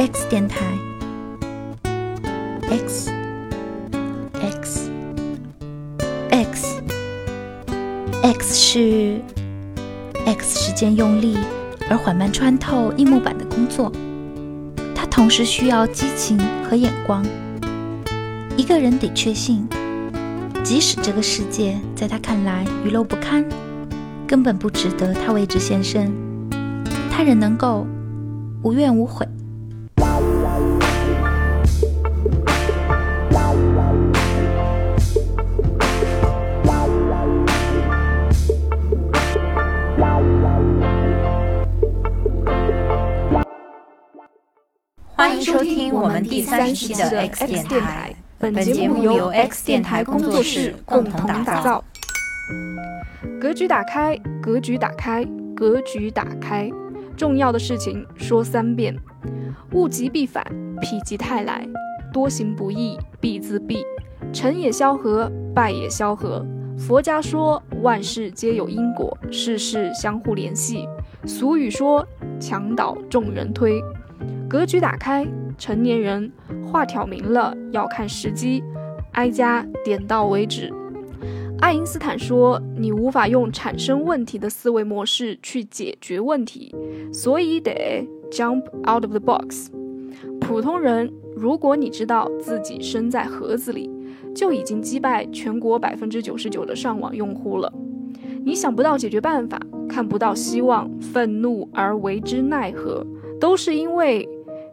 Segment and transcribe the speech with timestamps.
[0.00, 0.64] X 电台
[2.70, 3.12] ，X
[4.32, 4.90] X
[6.30, 6.82] X
[8.22, 9.20] X 是
[10.24, 11.36] X 时间用力
[11.90, 13.92] 而缓慢穿透硬木板的工作，
[14.94, 17.22] 它同时需要激情和眼光。
[18.56, 19.68] 一个人得确信，
[20.64, 23.44] 即使这个世界在他看来愚陋不堪，
[24.26, 26.10] 根本不值得他为之献身，
[27.10, 27.86] 他仍能够
[28.62, 29.28] 无怨无悔。
[46.20, 48.14] 们第三十期的 X 电台。
[48.38, 51.82] 本节目由 X 电台工作室共同打造。
[53.40, 56.70] 格局打开，格局打开，格局打开。
[57.16, 58.94] 重要的事情说三遍。
[59.72, 60.44] 物极必反，
[60.82, 61.66] 否极泰来。
[62.12, 63.82] 多行不义必自毙。
[64.32, 66.44] 成也萧何，败也萧何。
[66.78, 70.86] 佛家说万事皆有因果，事事相互联系。
[71.24, 72.06] 俗语说
[72.38, 73.80] 墙倒众人推。
[74.48, 75.26] 格局打开，
[75.60, 76.32] 成年人
[76.66, 78.64] 话挑明了要看时机，
[79.12, 80.72] 挨家点到为止。
[81.58, 86.74] 爱因斯坦说：“你无法用产生问题的思维模式去解决问题，
[87.12, 89.70] 所以得 jump out of the box。”
[90.40, 93.90] 普通人，如果你知道自己身在盒子里，
[94.34, 97.70] 就已经击败全国百分之九十九的上网用户了。
[98.42, 103.06] 你想不到解决办法，看不到希望，愤怒而为之奈何，
[103.38, 104.26] 都是因为。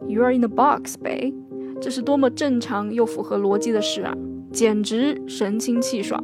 [0.06, 1.34] You are in the box, babe。
[1.80, 4.14] 这是多么正常又符合逻辑的事啊！
[4.52, 6.22] 简直神清气爽，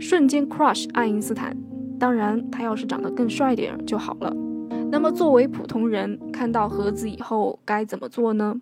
[0.00, 1.56] 瞬间 crush 爱因斯坦。
[1.98, 4.34] 当然，他要是长得更帅点就好了。
[4.90, 8.54] 那么，作为普通人，看到盒子以后该怎么做呢？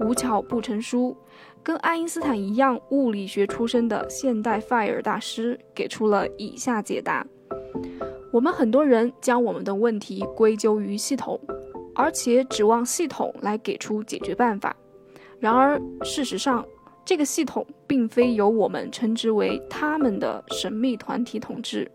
[0.00, 1.16] 无巧不成书，
[1.62, 7.26] 跟爱因斯坦一样物理学出身的现代 fire 大师给出了以下解答：
[8.32, 11.38] 我们很多人将我们的问题归咎于系统。
[11.98, 14.74] 而且指望系统来给出解决办法，
[15.40, 16.64] 然而事实上，
[17.04, 21.90] 这个系统并非由我们称之为他们的神秘团体统治。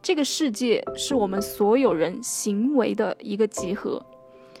[0.00, 4.00] 这个世界是我们所有人行为的一个集合。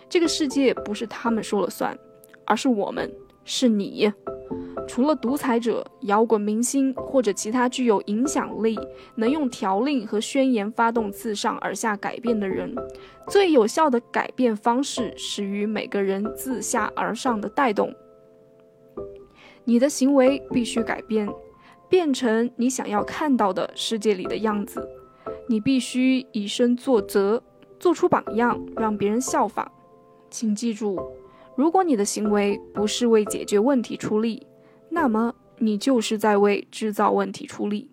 [0.08, 1.96] 这个世界不是他们说了算，
[2.44, 3.08] 而是我们，
[3.44, 4.12] 是你。
[4.86, 8.78] 除了独裁者、摇滚明星或者其他具有影响力、
[9.14, 12.74] 能用条令和宣言发动自上而下改变的人，
[13.28, 17.94] 最有效的改变方式始于每个人自下而上的带动。
[19.64, 21.26] 你的行为必须改变，
[21.88, 24.86] 变成你想要看到的世界里的样子。
[25.48, 27.42] 你必须以身作则，
[27.80, 29.70] 做出榜样，让别人效仿。
[30.28, 31.00] 请记住，
[31.56, 34.44] 如果你的行为不是为解决问题出力，
[34.88, 37.88] 那么你就是在为制造问题出力。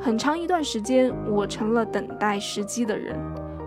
[0.00, 3.18] 很长一段时间，我成了等待时机的人。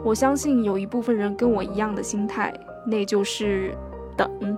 [0.03, 2.53] 我相信有一部分人跟我一样的心态，
[2.85, 3.75] 那就是
[4.15, 4.57] 等。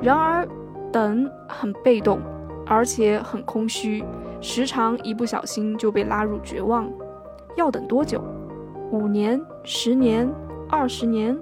[0.00, 0.48] 然而，
[0.90, 2.20] 等很被动，
[2.66, 4.02] 而且很空虚，
[4.40, 6.90] 时常一不小心就被拉入绝望。
[7.56, 8.22] 要等多久？
[8.90, 10.26] 五年、十年、
[10.70, 11.38] 二十年？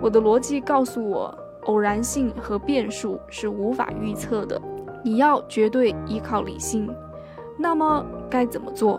[0.00, 1.36] 我的逻辑告诉我。
[1.64, 4.60] 偶然性和变数是无法预测的，
[5.04, 6.90] 你要绝对依靠理性。
[7.58, 8.98] 那么该怎么做？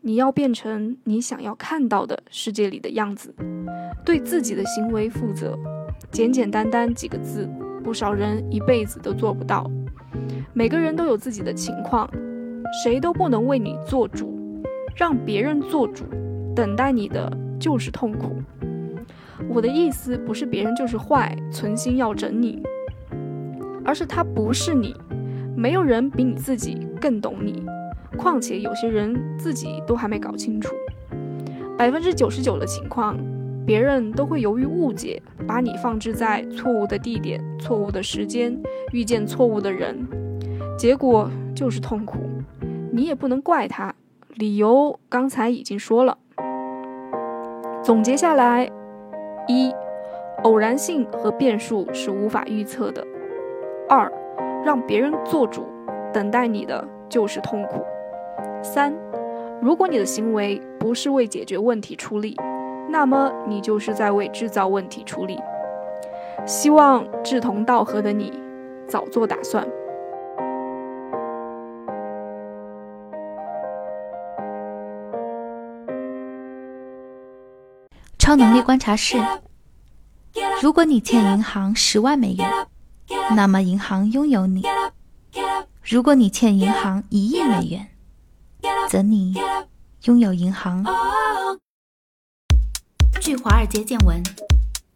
[0.00, 3.34] 你要变成你想要看到的世界里的样子，
[4.06, 5.56] 对自己的行为负责。
[6.10, 7.46] 简简单单几个字，
[7.84, 9.70] 不少人一辈子都做不到。
[10.54, 12.08] 每个人都有自己的情况，
[12.82, 14.34] 谁都不能为你做主，
[14.96, 16.06] 让别人做主，
[16.56, 17.30] 等待你的
[17.60, 18.42] 就是痛苦。
[19.52, 22.62] 我的意思不是别人就是坏，存心要整你，
[23.84, 24.94] 而是他不是你，
[25.56, 27.66] 没有人比你自己更懂你。
[28.16, 30.72] 况且有些人自己都还没搞清楚，
[31.76, 33.18] 百分之九十九的情况，
[33.66, 38.56] 别人都会由于误解，把你放置在错误的地点、错误的时间，
[38.92, 40.06] 遇见错误的人，
[40.78, 42.18] 结果就是痛苦。
[42.92, 43.94] 你也不能怪他，
[44.34, 46.18] 理由刚才已经说了。
[47.82, 48.70] 总结下来。
[49.46, 49.74] 一，
[50.42, 53.04] 偶然性和变数是无法预测的。
[53.88, 54.10] 二，
[54.64, 55.66] 让别人做主，
[56.12, 57.84] 等待你的就是痛苦。
[58.62, 58.94] 三，
[59.60, 62.36] 如果你的行为不是为解决问题出力，
[62.88, 65.38] 那么你就是在为制造问题出力。
[66.46, 68.32] 希望志同道合的你
[68.86, 69.66] 早做打算。
[78.20, 79.16] 超能力观察室，
[80.62, 82.46] 如果你欠银行十万美元，
[83.34, 84.60] 那么银行拥有你；
[85.82, 87.88] 如果你欠银行一亿美元，
[88.90, 89.34] 则你
[90.04, 90.84] 拥有银行。
[93.22, 94.22] 据华尔街见闻，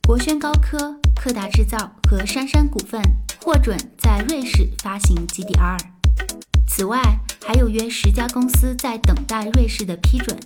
[0.06, 3.00] 国轩高科、科达制造和杉杉股份
[3.42, 5.78] 获准在瑞士发行 GDR。
[6.68, 7.00] 此外，
[7.42, 10.38] 还有约十家公司在等待瑞士的批准。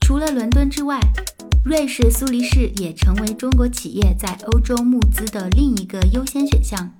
[0.00, 1.00] 除了伦敦之外，
[1.64, 6.92] 瑞士苏黎世也成为中国企业在欧洲募资的另一个优先选项。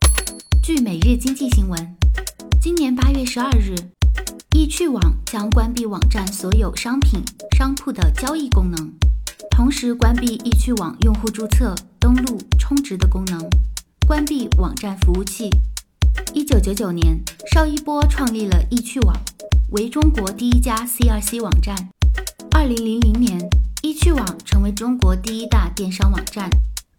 [0.62, 1.76] 据《每日经济新闻》，
[2.60, 3.74] 今年八月十二日，
[4.54, 7.20] 易趣网将关闭网站所有商品
[7.58, 8.92] 商铺的交易功能，
[9.50, 13.40] 同时关闭易趣网用户注册、登录、充值的功能，
[14.06, 15.50] 关闭网站服务器。
[16.32, 17.20] 一九九九年，
[17.52, 19.16] 邵一波创立了易趣网，
[19.72, 21.74] 为中国第一家 C2C 网站。
[22.52, 23.40] 二零零零年。
[23.84, 26.48] 易趣网成为中国第一大电商网站。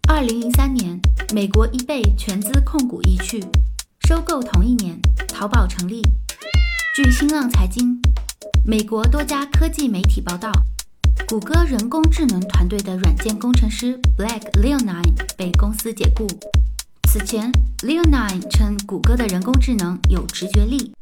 [0.06, 1.00] 二零零三年，
[1.32, 3.42] 美国易贝全资控股易趣，
[4.06, 6.02] 收购同一年，淘宝成立。
[6.94, 7.98] 据新浪财经，
[8.66, 10.52] 美国多家科技媒体报道，
[11.26, 16.26] 谷歌人工智能团队的软件工程师 Black Leonine 被公司解雇。
[17.10, 20.92] 此前，Leonine 称谷歌的人工智能有直觉力，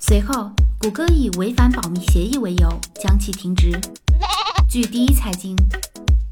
[0.00, 0.50] 随后
[0.80, 2.68] 谷歌以违反保密协议为由
[3.00, 3.78] 将其停职。
[4.70, 5.56] 据第一财经，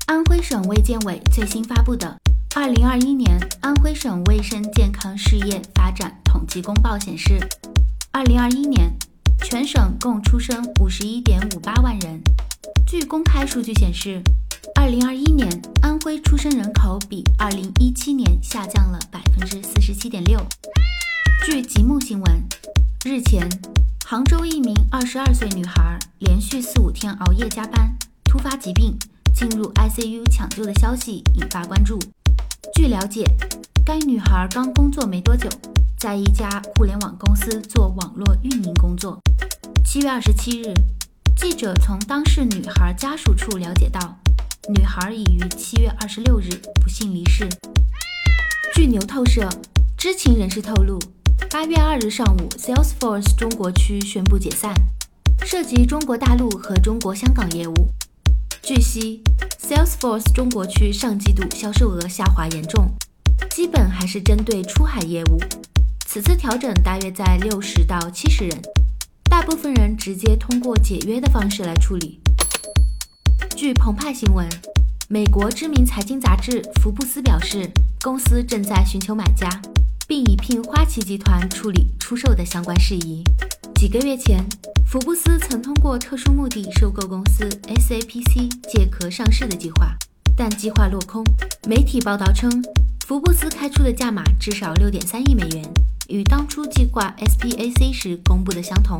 [0.05, 2.19] 安徽省卫健委最新发布的
[2.55, 7.41] 《二零二一年安徽省卫生健康事业发展统计公报》显示，
[8.13, 8.93] 二零二一年
[9.39, 12.21] 全省共出生五十一点五八万人。
[12.87, 14.23] 据公开数据显示，
[14.75, 15.49] 二零二一年
[15.81, 20.39] 安徽出生人口比二零一七年下降了百分之四十七点六。
[21.47, 22.43] 据极目新闻，
[23.03, 23.49] 日前，
[24.05, 27.97] 杭州一名二十二岁女孩连续四五天熬夜加班。
[28.27, 28.97] 突发疾病
[29.35, 31.99] 进入 ICU 抢救的消息引发关注。
[32.75, 33.25] 据了解，
[33.85, 35.49] 该女孩刚工作没多久，
[35.99, 39.19] 在一家互联网公司做网络运营工作。
[39.85, 40.75] 七月二十七日，
[41.37, 44.19] 记者从当事女孩家属处了解到，
[44.69, 46.49] 女孩已于七月二十六日
[46.83, 47.49] 不幸离世。
[48.75, 49.49] 据牛透社
[49.97, 50.99] 知情人士透露，
[51.51, 54.75] 八月二日上午，Salesforce 中国区宣布解散，
[55.47, 57.75] 涉及中国大陆和中国香港业务。
[58.67, 59.23] 据悉
[59.63, 62.91] ，Salesforce 中国区上季度销售额下滑严重，
[63.49, 65.39] 基本还是针对出海业务。
[66.05, 68.61] 此次调整大约在六十到七十人，
[69.31, 72.21] 大部分人直接通过解约的方式来处理。
[73.57, 74.45] 据澎湃新闻，
[75.09, 77.71] 美国知名财经杂志《福布斯》表示，
[78.03, 79.49] 公司正在寻求买家，
[80.09, 83.23] 并已聘花旗集团处理出售的相关事宜。
[83.77, 84.43] 几个月前。
[84.87, 89.95] 福布斯曾通过特殊目的收购公司 SAPC 借壳上市的计划，
[90.35, 91.23] 但计划落空。
[91.69, 92.51] 媒体报道称，
[93.07, 95.63] 福布斯开出的价码至少六点三亿美元，
[96.09, 98.99] 与当初计划 SPAC 时公布的相同。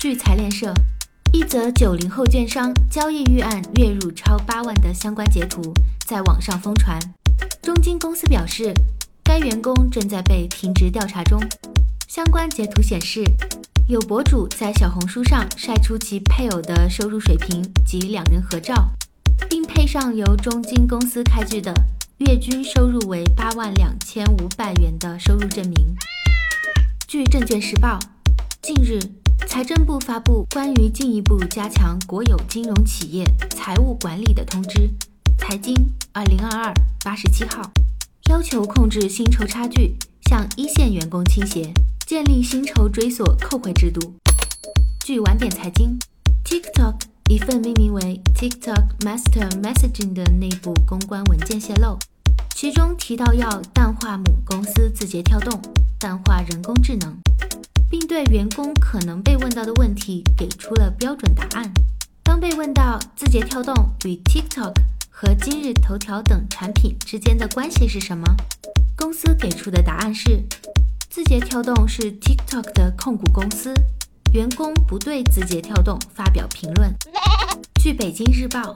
[0.00, 0.72] 据财联社，
[1.32, 5.74] 一则九零后券商交易预案月入超八万的相关截图
[6.06, 6.98] 在网上疯传。
[7.60, 8.72] 中金公司表示，
[9.22, 11.38] 该员工正在被停职调查中。
[12.06, 13.24] 相关截图显示。
[13.88, 18.90] 有博主在小红书上晒出其配偶的收入水平及两人合照，
[19.48, 21.72] 并配上由中金公司开具的
[22.18, 25.94] 月均收入为八万两千五百元的收入证明。
[27.06, 27.96] 据证券时报，
[28.60, 28.98] 近日
[29.46, 34.90] 财政部发布关于进一步加强国有金融企业财务管理的通知
[35.38, 35.76] （财经
[36.12, 37.62] 二零二二八十七号），
[38.30, 39.94] 要求控制薪酬差距，
[40.28, 41.72] 向一线员工倾斜。
[42.06, 44.14] 建立薪酬追索扣回制度。
[45.04, 45.98] 据晚点财经
[46.44, 51.98] ，TikTok 一份命名为 TikTok Master Messaging 的内部公关文件泄露，
[52.54, 55.60] 其中提到要淡化母公司字节跳动，
[55.98, 57.12] 淡化人工智能，
[57.90, 61.74] 并对员工可能被问到的问题给出了标准答案。
[62.22, 64.74] 当被问到字节跳动与 TikTok
[65.10, 68.24] 和今日头条等产品之间的关系是什么，
[68.96, 70.44] 公司给出的答案是。
[71.16, 73.72] 字节跳动是 TikTok 的控股公司，
[74.34, 76.94] 员工不对字节跳动发表评论。
[77.80, 78.74] 据北京日报，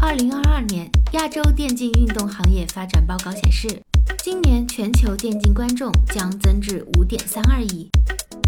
[0.00, 3.82] 二零二二年亚洲电竞运动行业发展报告显示，
[4.22, 7.90] 今年全球电竞观众将增至五点三二亿，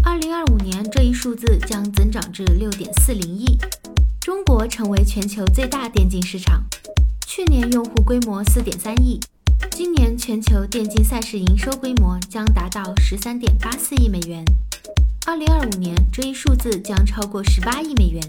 [0.03, 3.55] 二零二五年这一数字将增长至六点四零亿。
[4.19, 6.63] 中国成为全球最大电竞市场，
[7.27, 9.19] 去年用户规模四点三亿。
[9.71, 14.43] 今年全球电竞赛事营收规模将达到十三点八四亿美元，
[15.25, 18.21] 二零二五年这一数字将超过十八亿美元，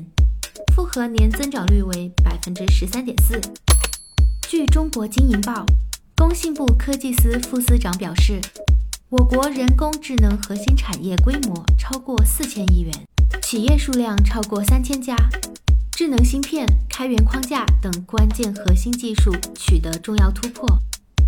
[0.75, 3.41] 复合年增长率为百分之十三点四。
[4.49, 5.65] 据中国经营报，
[6.17, 8.41] 工信部科技司副司长表示，
[9.09, 12.93] 我国人工智能核心产业规模超过四千亿元，
[13.43, 15.17] 企业数量超过三千家，
[15.93, 20.79] 智能芯片、开源框架等关键核心技术取得重要突破，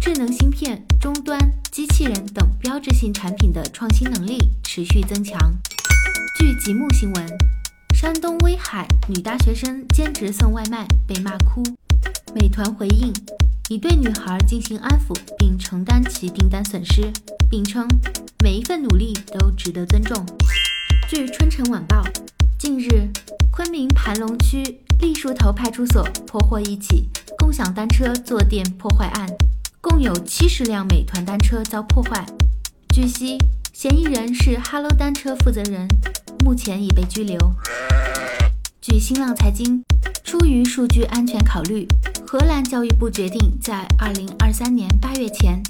[0.00, 1.38] 智能芯片、终端、
[1.70, 5.38] 机器人等标志性产品的创新能力持续增强。
[6.38, 7.26] 据极目新闻，
[7.94, 11.62] 山东威海女大学生兼职送外卖被骂哭，
[12.34, 13.12] 美团回应。
[13.68, 17.12] 已对女孩进行安抚，并承担其订单损失，
[17.50, 17.86] 并称
[18.42, 20.24] 每一份努力都值得尊重。
[21.10, 22.02] 据春城晚报，
[22.58, 23.06] 近日，
[23.52, 29.28] 昆明盘龙区栗树头派出所破获一起共享单车坐垫破坏案，
[29.82, 32.26] 共有七十辆美团单车遭破坏。
[32.94, 33.38] 据悉，
[33.72, 35.88] 嫌疑人是哈喽单车负责人，
[36.44, 37.38] 目前已被拘留。
[38.82, 39.82] 据新浪财经，
[40.22, 41.88] 出于数据安全考虑。
[42.26, 45.62] 荷兰教育部决定在二零二三年八月前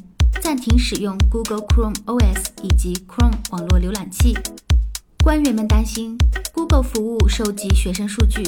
[0.43, 4.37] 暂停使用 Google Chrome OS 以及 Chrome 网络浏览器。
[5.23, 6.19] 官员们担心
[6.53, 8.43] Google 服务收集学生数据，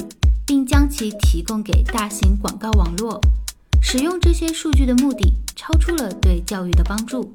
[0.45, 3.21] 并将其提供给大型广告网络。
[3.85, 7.31] 使用这些数据的目的超出了对教育的帮助。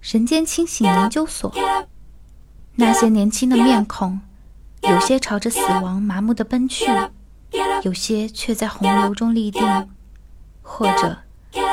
[0.00, 1.52] 人间清醒研究所，
[2.76, 4.20] 那些年轻的面孔。
[4.82, 6.84] 有些朝着死亡麻木地奔去，
[7.82, 9.88] 有些却在洪流中立定，
[10.62, 11.18] 或者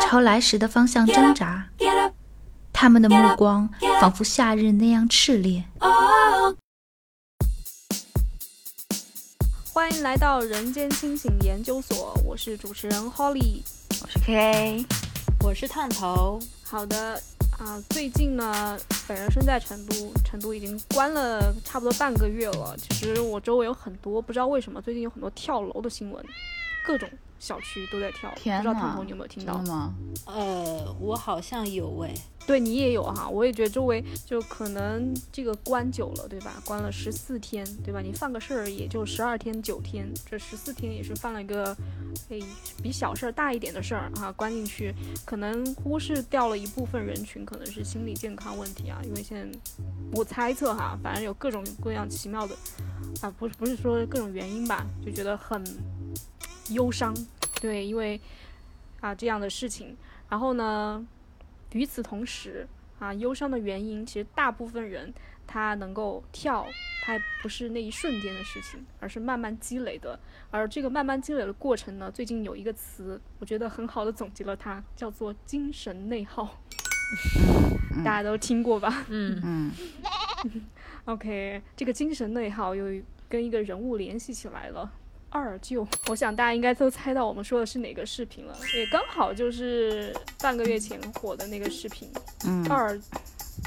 [0.01, 1.67] 朝来时的方向挣扎。
[2.72, 3.70] 他们的目光
[4.01, 5.65] 仿佛夏日那样炽烈。
[9.74, 13.63] 欢迎来到人间清醒研究所，我是主持人 Holly，
[14.03, 14.86] 我是 K，
[15.44, 16.39] 我是探头。
[16.63, 17.20] 好的。
[17.58, 18.77] 啊，最近呢，
[19.08, 22.77] 本人身在成都，成都已经关了差不多半个月了。
[22.77, 26.24] 其实我周围有很多，不知道为什么最近有很多跳楼的新闻，
[26.86, 27.10] 各种
[27.43, 28.31] 小区都在跳。
[28.31, 29.57] 不知道彤彤你有没有听到？
[29.63, 29.93] 吗？
[30.25, 32.13] 呃，我好像有诶。
[32.45, 36.62] 对你也有哈，我也觉得周围就可能这个关久了，对吧？
[36.65, 38.01] 关了十四天，对吧？
[38.01, 41.75] 你犯个事儿也就十二天九天，这十四天也是犯了一个，
[42.29, 42.43] 诶
[42.81, 44.93] 比小事儿大一点的事儿啊，关进去
[45.25, 49.00] 可能忽视掉了一部分人群，可能是心理健康问题啊。
[49.05, 49.57] 因为现在
[50.12, 52.53] 我猜测哈，反正有各种各样奇妙的
[53.21, 55.63] 啊，不是不是说各种原因吧，就觉得很
[56.70, 57.13] 忧伤，
[57.62, 58.20] 对，因为
[59.01, 59.96] 啊这样的事情，
[60.29, 61.05] 然后呢？
[61.72, 62.67] 与此同时，
[63.00, 65.12] 啊，忧伤的原因其实大部分人
[65.48, 66.67] 他能够跳，
[67.03, 70.20] 他不是那一瞬间的事情，而是慢慢积累的。
[70.51, 76.62] 而这个慢慢积累的过程呢，最近有一个词，我觉得很好的总结了它，叫做精神内耗。
[78.05, 79.05] 大家都听过吧？
[79.10, 79.72] 嗯嗯。
[81.05, 84.93] OK，这个精神内耗又跟一个人物联系起来了。
[85.33, 92.07] 二舅，我想大家应该都猜到我们说的是哪个视频了，也刚好就是半个月前火的那个视频。
[92.45, 92.65] 嗯。
[92.69, 92.99] 二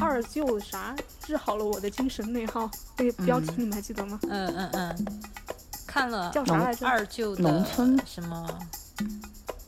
[0.01, 2.71] 二舅啥治好了我的精神内耗？
[2.97, 4.19] 那个标题你们还记得吗？
[4.29, 5.07] 嗯嗯嗯。
[5.87, 6.31] 看了。
[6.33, 6.87] 叫啥来着？
[6.87, 8.59] 二舅的农村什么？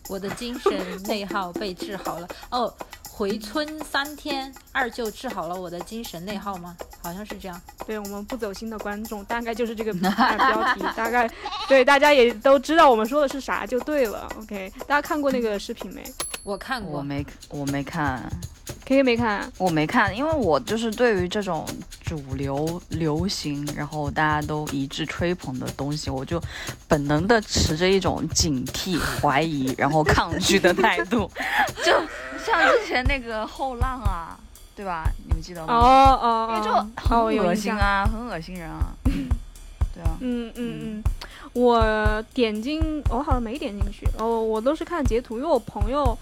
[0.08, 2.28] 我的精神内耗被治好了。
[2.52, 2.72] 哦。
[3.18, 6.76] 回村三天，二舅治好了我的精神内耗吗？
[7.02, 7.60] 好像是这样。
[7.84, 10.08] 对我们不走心的观众，大概就是这个 标
[10.74, 11.28] 题，大概
[11.68, 14.30] 对大家也都知道我们说的是啥就对了。
[14.38, 16.00] OK，大家看过那个视频没？
[16.44, 18.22] 我看过，我没，我没看。
[18.84, 21.66] K K 没看，我没看，因为我就是对于这种
[22.00, 26.40] 主流流行，然后大家都一致吹捧的东西，我就
[26.86, 31.30] 本能的持着一种警惕、怀疑，然后抗拒的态度。
[31.84, 32.00] 就
[32.48, 34.38] 像之前那个后浪啊，
[34.74, 35.04] 对吧？
[35.26, 35.72] 你们记得吗？
[35.72, 38.92] 哦哦，因为就很恶心啊，很恶心人啊。
[39.04, 40.16] 对啊。
[40.20, 41.02] 嗯嗯嗯，
[41.52, 44.06] 我点进，我好像没点进去。
[44.18, 46.16] 哦，我都是看截图，因为我朋友。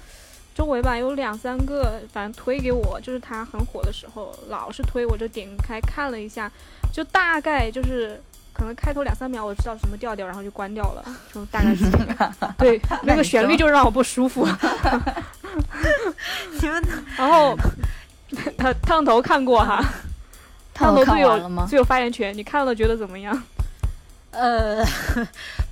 [0.56, 6.50] 周围吧有两三个，反正推给我，就是他很火的时候，老是推，我就点开看了一下，
[6.90, 8.18] 就大概就是
[8.57, 12.33] 可能开头两三秒我知道什么调调，然后就关掉了，就大概是这个。
[12.57, 14.49] 对，那个旋律就让我不舒服。
[16.61, 16.83] 你们，
[17.19, 17.55] 然后
[18.83, 19.85] 烫头看过哈，
[20.73, 23.43] 烫头最有最有发言权，你看了觉得怎么样？
[24.31, 24.83] 呃，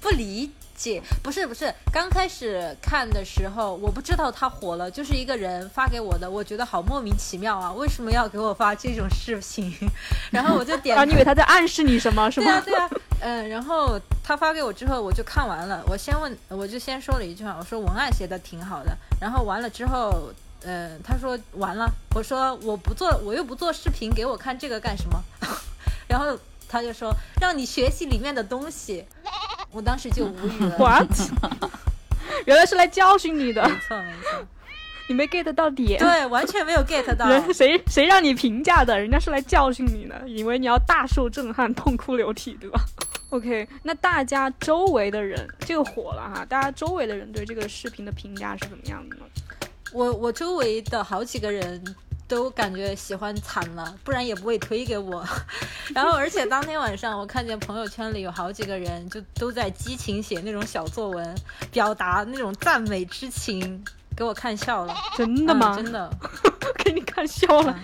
[0.03, 0.51] 不理。
[0.85, 9.73] 姐，不是不是，刚开始看的时候，我不知道他火了，就是一个人发给我的，我觉得好莫名其妙啊，为什么要给我发这种视频？
[10.31, 12.31] 然后我就 点，啊，你以为他在暗示你什么？
[12.31, 12.61] 是吗？
[12.61, 20.31] 对啊对啊，嗯，然后他发给我之后，我就看完了，我先问，我就先说了一句话，我说文案写的挺好的，然后完了之后，
[20.65, 25.19] 嗯，他说完了，我说我不做，我又不做视频，给我看这个干什么？
[26.07, 29.05] 然后他就说让你学习里面的东西。
[29.71, 30.77] 我当时就无语了。
[30.79, 31.09] What？
[32.47, 34.47] 原来是来教训你的，没错没错，
[35.09, 35.99] 你没 get 到点。
[35.99, 37.29] 对，完全没有 get 到。
[37.53, 38.99] 谁谁让你评价的？
[38.99, 42.81] 人家是来教训你的，以为你要大受震撼、痛哭流涕，对吧
[43.31, 49.23] ？OK，那大家周围的人，这个火了哈，大家周围的人对这个视频的评价是怎么样的呢？
[49.93, 51.83] 我我周围的好几个人
[52.27, 55.25] 都感觉喜欢惨了，不然也不会推给我。
[55.95, 61.35] 然后，而且当天晚上我看见朋友圈里有好几个人就都在激情写那种小作文，
[61.71, 63.85] 表达那种赞美之情，
[64.17, 64.95] 给我看笑了。
[65.17, 65.77] 真的吗？
[65.79, 66.11] 嗯真的，
[66.85, 67.79] 给你看笑了。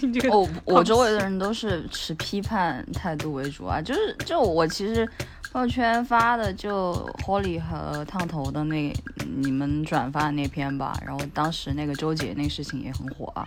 [0.00, 5.08] 你这个我，我周围的人都是持批判态度为主啊，就是就我其实
[5.52, 6.94] 朋友圈发的就
[7.26, 8.90] Holly 和烫头的那
[9.36, 13.46] 你们转发的那篇吧，然后当时那个周姐那个事情也很火啊，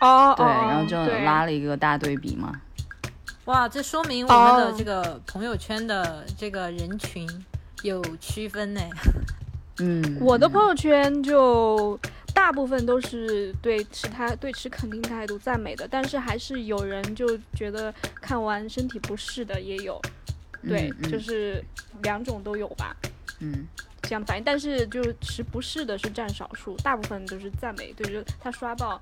[0.00, 2.58] 哦，对，哦然后就拉了一个大对比嘛，
[3.44, 7.28] 哇，这说明我们的哦这个朋友圈的这个人群
[7.82, 8.80] 有区分呢。
[9.78, 12.00] 嗯，我的朋友圈就
[12.32, 20.00] 大部分都是对持他对持肯定态度赞美的，但是还是有人就觉得看完身体不适的也有，
[20.68, 21.64] 对，嗯就是
[22.02, 22.96] 两种都有吧。
[23.40, 23.66] 嗯
[24.02, 29.00] 这样的反应，但是就是持不是的是占少数，大部分都是赞美，对，就是他刷爆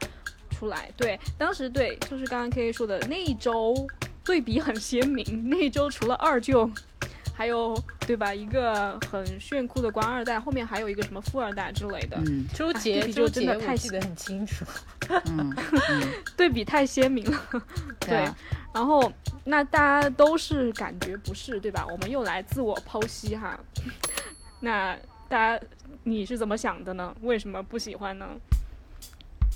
[0.50, 3.86] 出来，对，当时对，就是刚刚 K K 说的那一周
[4.24, 6.70] 对比很鲜明，那一周除了二舅，
[7.36, 7.76] 还有
[8.06, 14.64] 对吧，一个很炫酷的官二代，后面还有一个什么富二代之类的，嗯周对杰，比周杰，就真的太我记得很清楚。
[15.26, 15.54] 嗯
[15.90, 17.62] 嗯， 对比太鲜明了，
[17.98, 18.36] 对啊，
[18.72, 19.12] 然后
[19.42, 21.84] 那大家都是感觉不是对吧？
[21.90, 23.58] 我们又来自我剖析哈，
[24.60, 24.96] 那
[25.28, 25.66] 大家
[26.04, 27.14] 你是怎么想的呢？
[27.22, 28.26] 为什么不喜欢呢？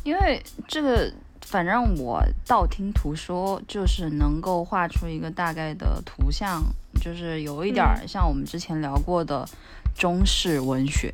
[0.05, 6.63] 因为这个，反正我道听途说，就是能够画出一个大概的图像，
[7.01, 9.49] 就是有一点儿像我们之前聊过的
[9.97, 11.13] 中式文学，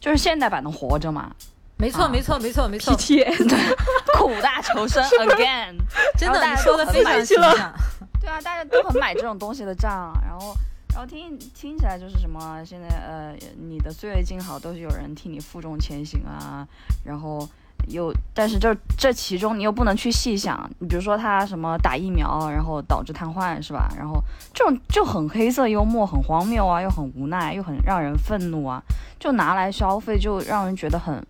[0.00, 1.34] 就是现代版的《活着》嘛，
[1.76, 3.76] 没错，啊没错，没错，没错，，PT 对
[4.18, 5.76] 苦大仇深 again。
[6.16, 7.12] 真的，大家说的非常。
[8.20, 10.54] 对啊，大家都很买这种东西的账，然后。
[10.94, 16.68] 然后听听起来就是什么，现在呃，你的岁月静好都是有人替你负重前行啊，
[17.02, 17.48] 然后
[17.88, 23.88] 又，但是这这其中你又不能去细想，你比如说他什么打疫苗，然后导致瘫痪是吧？
[23.96, 24.22] 然后
[24.54, 28.82] 这种就很黑色幽默，很荒谬啊，又很无奈，又很让人愤怒啊，
[29.18, 31.24] 就拿来消费，就让人觉得很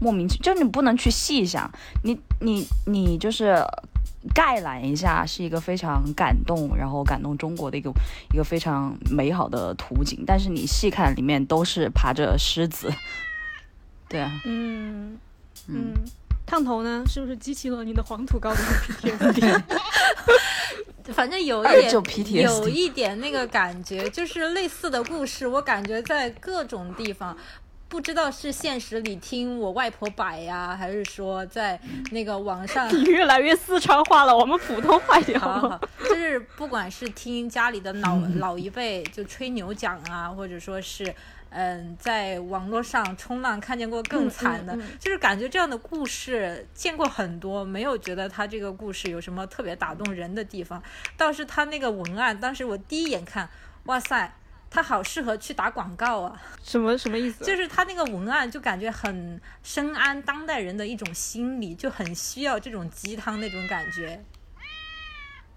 [0.00, 1.70] 莫名其妙，就你不能去细想，
[2.04, 3.62] 你你你就是
[4.34, 7.90] 概览一下，是一个非常感动，然后感动中国的一个
[8.32, 10.24] 一个非常美好的图景。
[10.26, 12.92] 但是你细看，里面都是爬着狮子。
[14.08, 15.18] 对啊，嗯
[15.68, 16.04] 嗯嗯，
[16.46, 18.52] 烫头呢，是不是激起了你的黄土高
[19.02, 19.62] 原 PTSD？
[21.12, 21.68] 反正有一
[22.24, 27.36] 点，有一点那个感觉，就是类似的故事，我感觉在各种地方。
[27.90, 41.14] 不知道是现实里听我外婆摆呀，还是说在那个网上 你越来越四川话了，我们普通话一点好 好好，就是不管是听家里的老老一辈就吹牛讲啊，或者说是
[41.50, 50.82] 嗯，在网络上冲浪看见过更惨的，嗯嗯嗯就是感觉这样的故事见过很多，没有觉得他这个故事有什么特别打动人的地方。
[51.16, 53.48] 倒是他那个文案，当时我第一眼看，
[53.84, 54.34] 哇塞！
[54.70, 56.42] 他好适合去打广告啊！
[56.62, 57.42] 什么什么意思？
[57.46, 64.22] 就是他那个文案，就感觉很深谙当代人的一种心理，就很需要这种鸡汤那种感觉。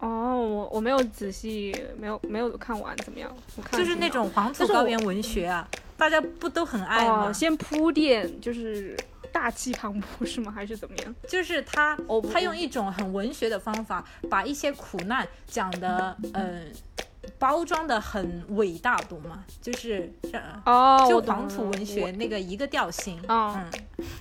[0.01, 3.31] 哦，我我没有仔细，没有没有看完，怎么样？
[3.55, 7.27] 我看就是那种黄土高原文学啊，大家不都很爱吗？
[7.29, 8.97] 哦，先铺垫，就是
[9.31, 10.51] 大气磅礴是吗？
[10.51, 11.15] 还是怎么样？
[11.27, 16.71] 就是他哦，他用一种很文学的方法，把一些苦难讲的，嗯、
[17.37, 19.45] 包装的很伟大，懂吗？
[19.61, 20.11] 就是
[20.65, 23.21] 哦，就黄土文学那个一个调性。
[23.27, 23.69] 嗯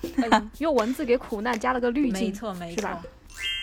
[0.59, 3.03] 用文字给苦难加了个滤镜，没错没错是吧。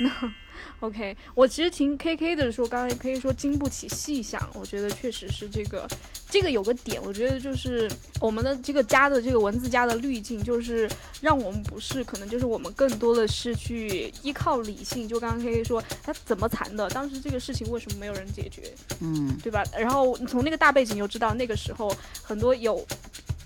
[0.80, 5.88] OK，我其实听 KK 的说，刚才 KK 说经不起细想，我觉得确实是这个，
[6.30, 10.88] 这个有个点，我觉得就是我们的这个加的这个文字加的滤镜，就是
[11.20, 15.08] 让我们不是，可能就是我们更多的是去依靠理性。
[15.08, 19.64] 就刚刚 KK 说他怎么残的，当时这个事情为什么没有人解决，嗯对吧？
[19.76, 22.86] 然后你从那个大背景就知道，那个时候很多有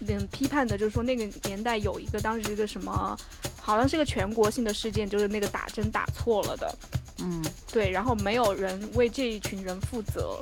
[0.06, 3.16] 嗯批判的，就是说那个年代有一个当时一个什么，
[3.58, 6.76] 好像是个全国性的事件，就是那个打针打错了的，
[7.18, 10.40] 嗯对，然后没有人为这一群人负责。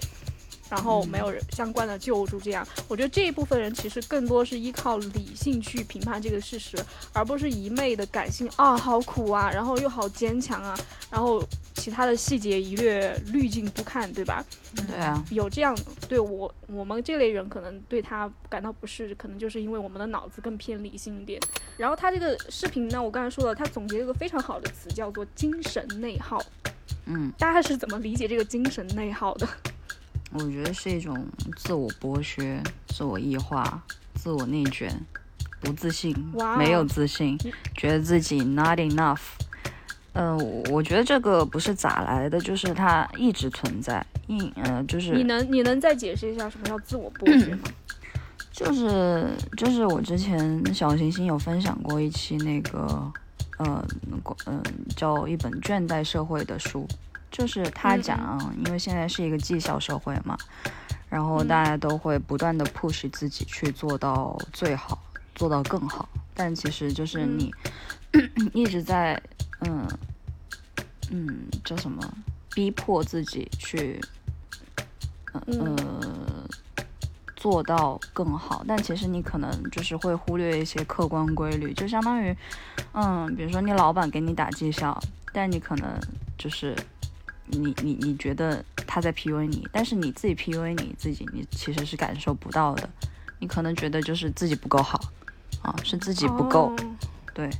[0.70, 6.78] 然后没有人相关的救助，这样，我觉得这一部分人其实更多是依靠理性去评判这个事实，
[7.12, 10.78] 而不是一昧的感性啊，好苦啊，然后又好坚强啊，
[11.10, 11.42] 然后
[11.74, 14.44] 其他的细节一略滤镜不看，对吧？
[14.86, 15.76] 对啊，有这样
[16.08, 21.40] 对我我们这类人可能对他感到不适，可能就是因为我们的脑子更偏理性一点。
[21.76, 26.40] 然后他这个视频呢，我刚才说了，他总结了一个非常好的词，叫做精神内耗。
[27.06, 29.48] 嗯，大家是怎么理解这个精神内耗的？
[30.32, 33.82] 我觉得是一种自我剥削、自我异化、
[34.14, 34.94] 自我内卷、
[35.60, 36.14] 不自信
[36.56, 37.36] 没有自信，
[37.76, 39.20] 觉得自己 not enough。
[40.12, 40.36] 嗯、
[40.70, 47.68] 我觉得这个不是咋来的，就是它一直存在，一呃，就是你能你能再解释一下什么叫自我剥 削吗？
[48.52, 53.10] 就是就是我之前小行星有分享过一期那个
[53.58, 54.62] 呃嗯、呃、
[54.96, 56.86] 叫一本《倦怠社会》的书，
[57.30, 60.36] 就是他嗯讲，因为现在是一个绩效社会嘛，
[61.08, 61.48] 然后嗯。
[61.48, 64.98] 大家都会不断的 push 自己去做到最好，
[65.34, 67.38] 做到更好，但其实就是嗯。
[67.38, 67.54] 你、
[68.52, 69.20] 一直在
[69.60, 69.86] 嗯
[71.10, 72.02] 嗯叫什么
[72.54, 74.00] 逼迫自己去
[75.32, 75.76] 呃嗯。
[75.76, 76.46] 呃
[77.36, 82.36] 做到更好，但其实你可能就是会忽略一些客观规律，就相当于
[82.92, 85.00] 嗯，比如说你老板给你打绩效，
[85.32, 85.88] 但你可能
[86.36, 86.76] 就是
[87.50, 92.88] 你你你觉得他在 PUA 你，但是你自己 PUA 你自己，你其实是感受不到的，
[93.38, 95.00] 你可能觉得就是自己不够好
[95.62, 96.76] 啊，是自己不够，哦
[97.34, 97.50] 对。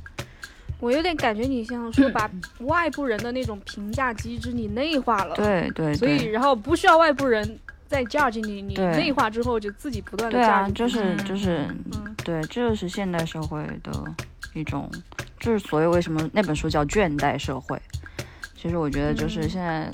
[0.79, 2.27] 我有点感觉你像说把
[2.61, 13.91] 外部人的那种评价机制你内化了，，对对所以，然后不需要外部人再 judge 你，你内化之后就自己不断的对啊，就是就是嗯对，这就是现代社会的
[14.55, 14.89] 一种，
[15.39, 17.79] 就是所谓为什么那本书叫倦怠社会。
[18.61, 19.91] 其实我觉得就是嗯现在，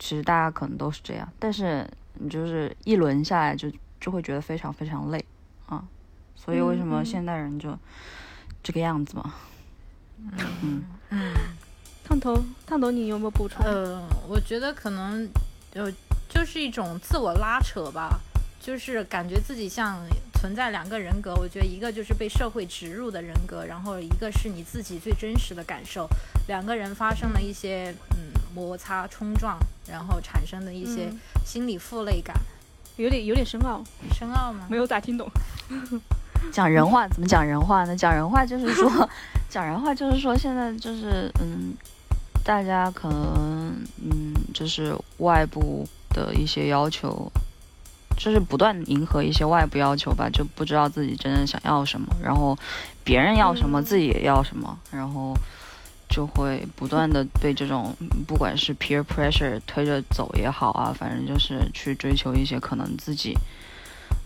[0.00, 5.24] 其实大家可能都是这样，但是你就是一轮下来就就会觉得非常非常累
[5.66, 5.84] 啊。
[6.34, 7.78] 所以为什么嗯嗯现代人就
[8.64, 9.34] 这个样子嘛？
[10.62, 10.82] 嗯
[12.04, 13.64] 烫头烫头，你有没有补充？
[13.64, 15.28] 呃，我觉得可能
[15.74, 15.88] 有
[16.28, 18.18] 就是一种自我拉扯吧，
[18.60, 20.04] 就是感觉自己像
[20.40, 21.34] 存在两个人格。
[21.34, 26.08] 我觉得一个就是被社会植入的人格，然后一个是你自己最真实的感受。
[26.46, 29.58] 两个人发生了一些嗯摩擦冲撞，
[29.90, 32.34] 然后产生的一些嗯心理负累感。
[32.96, 34.66] 有点有点深奥，深奥吗？
[34.68, 35.30] 没有咋听懂。
[36.52, 37.96] 讲人话怎么讲人话呢？
[37.96, 39.08] 讲人话就是说，
[39.50, 41.74] 讲人话就是说，现在就是嗯，
[42.44, 47.30] 大家可能嗯，就是外部的一些要求，
[48.18, 52.58] 就是不断迎合一些外部要求吧，就不知道自己真正想要什么，然后
[53.04, 55.32] 别人要什么，嗯自己也要什么，然后
[56.10, 63.34] 就会不断的被这种嗯不管是 peer pressure 推着走也好啊，反正就是去追求一些可能自己。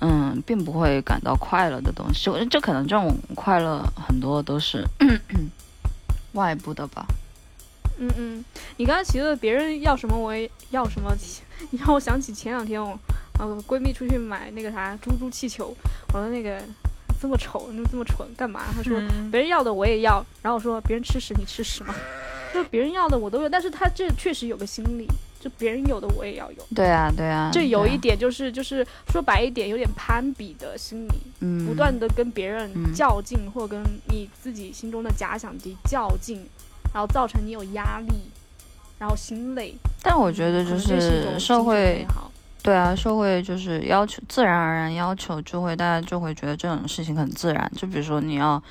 [0.00, 4.84] 嗯，并不会感到快乐的东西，就这可能这种快乐很多都是
[6.34, 7.06] 外部的吧。
[8.02, 8.44] 嗯嗯，
[8.78, 11.14] 你刚才提的别人要什么我也要什么，
[11.70, 12.98] 你让我想起前两天我
[13.38, 15.74] 呃闺蜜出去买那个啥猪猪气球，
[16.12, 16.60] 我说那个
[17.20, 18.62] 这么丑，你这么蠢干嘛？
[18.74, 19.30] 她说、嗯。
[19.30, 21.94] 别人要的我也要，然后我说别人吃屎你吃屎吗？
[22.52, 25.06] 就别人要的我都有，但是他这确实有个心理，
[25.40, 26.62] 就别人有的我也要有。
[26.74, 32.92] 对啊，对啊，这有一点就是就是说白一点，有点攀比的心理，嗯，不断的跟别人嗯。
[32.92, 36.44] 较劲，或跟你自己心中的假想敌较劲，
[36.92, 38.14] 然后造成你有压力，
[38.98, 39.74] 然后心累。
[40.02, 42.06] 但我觉得就是社会
[42.62, 47.70] 对啊，社会就是要求自然而然要求，就会大家就会觉得这种事情很自然。
[47.76, 48.62] 就比如说你要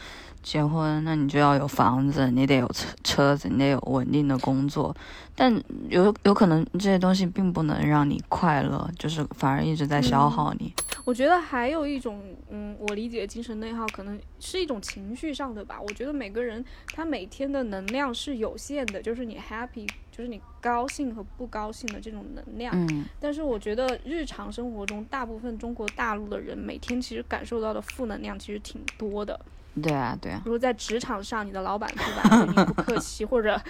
[0.44, 4.96] 结婚，那你就要有房子，你得有车车子，你得有稳定的工作。
[5.36, 5.52] 但
[5.90, 10.74] 有有可能这些东西并不能让你快乐，就是反而一直在消嗯耗你。
[11.06, 15.80] 我觉得还有一种，嗯，我理解精神内耗可能是一种情绪上的吧。
[15.82, 22.74] 我觉得每个人他每天的能量是有限的，就是你 happy，就是你高兴和不高兴的这种能量。
[22.76, 29.40] 嗯但是我觉得日常生活中，大部分中国大陆的人每天其实感受到的负能量其实挺多的。
[29.82, 33.62] 对啊，对啊，如果在职场上，你的老板对吧，对你不客气，或者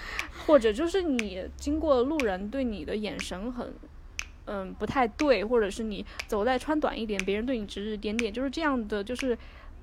[0.46, 3.72] 或者就是你经过路人对你的眼神很，
[4.46, 9.38] 嗯，不太对，或者是你走在穿短一点，别人对你指指点点，就是这样的，就是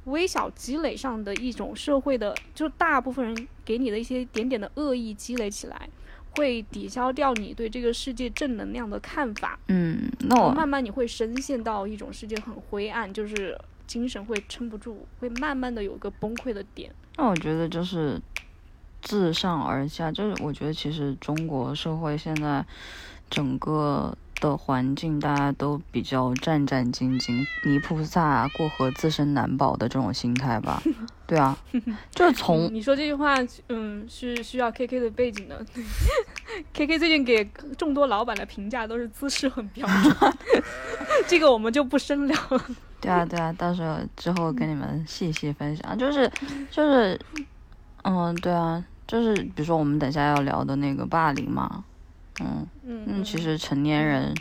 [0.06, 5.90] 微小积累上的一种社会的，就是大部分人给你的一些点点的恶意积累起来，
[6.36, 9.58] 会抵消掉你对这个世界正能量的看法。
[9.68, 13.58] 嗯，那慢慢你会深陷到一种世界很灰暗，就是
[13.90, 16.94] 精神会撑不住，会慢慢的有一个崩溃的点。
[17.18, 18.22] 那我觉得就是
[19.02, 22.64] 自上而下，就是我觉得其实中国社会现在
[23.32, 30.82] 整个的环境，大家都比较战战兢兢，泥菩萨过河自身难保的这种心态吧。
[31.28, 31.56] 对啊，
[32.10, 33.36] 就是从嗯 你说这句话，
[33.68, 35.64] 嗯，是需要 KK 的背景的。
[36.74, 37.46] KK 最近给
[37.78, 40.34] 众多老板的评价都是姿势很标准，
[41.28, 42.66] 这个我们就不深聊了。
[43.00, 46.30] 对啊，对啊，到时候之后跟你们细细分享，就是
[46.72, 47.20] 就是，
[48.04, 51.84] 嗯，对啊，就是比如说我们等下要聊的那个霸凌嘛，
[52.40, 54.34] 嗯嗯嗯，其实成年人，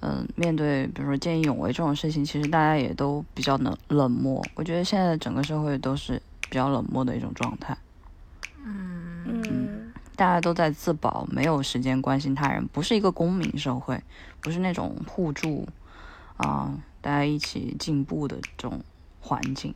[0.00, 4.44] 嗯，面对比如说见义勇为这种事情，其实大家也都比较冷冷漠。
[4.54, 7.76] 我觉得现在整个社会都是比较冷漠的一种状态，
[8.64, 9.92] 嗯。
[10.16, 14.02] 大家都在自保，没有时间关心他人，不是一个公民社会，
[14.40, 15.68] 不是那种互助
[16.38, 18.80] 啊、大家一起进步的这种
[19.20, 19.74] 环境，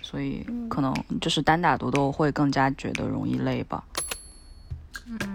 [0.00, 3.84] 所以可能就是单打独斗会更加觉得容易累吧。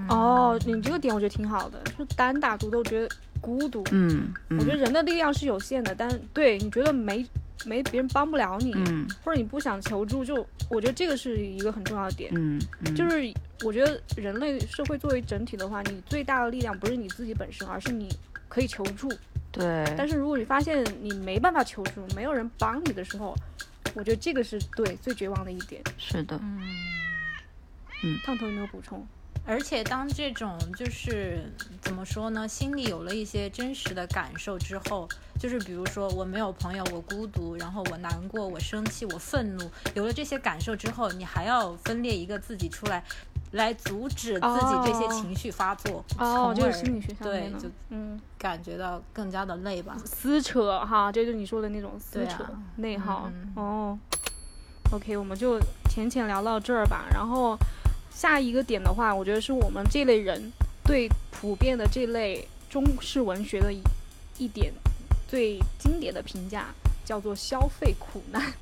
[0.10, 3.84] 哦，你这个点我觉得挺好的，就单打独斗觉得孤独。
[3.92, 7.26] 嗯嗯我觉得人的力量是有限的，但对你觉得没
[7.66, 12.32] 没别人帮不了你，嗯或者你不想求助，就我觉得这个是一个很重要的点。
[12.36, 13.34] 嗯嗯，就是
[13.64, 18.10] 我觉得人类社会作为整体的话，你最大的力量不是你自己本身，而是你
[18.48, 19.10] 可以求助。
[19.52, 23.36] 对，但是如果你发现你没办法求助，没有人帮你的时候，
[23.94, 25.82] 我觉得这个是对最绝望的一点。
[25.98, 26.40] 是的，
[28.04, 29.06] 嗯烫头有没有补充？
[29.46, 31.52] 而且当这种就是
[31.82, 43.04] 怎么说呢，心里有了一些真实的感受之后，就是比如说我没有朋友，我孤独，然后我难过，我生气，我愤怒，有了这些感受之后，你还要分裂一个自己出来，
[43.52, 49.98] 来阻止自己这些情绪发作，哦，就是心理学上对面的，就嗯，感觉到更加的累吧。
[50.06, 52.46] 撕扯哈，这就是你说的那种撕扯、
[52.78, 53.30] 内耗。
[53.30, 54.00] 嗯哦
[54.92, 57.06] ，OK，我们就浅浅聊到这儿吧。
[57.14, 57.58] 然后
[58.14, 60.52] 下一个点的话，我觉得是我们这类人
[60.86, 63.82] 对普遍的这类中式文学的一
[64.38, 64.72] 一点
[65.28, 66.68] 最经典的评价，
[67.04, 68.54] 叫做消费苦难。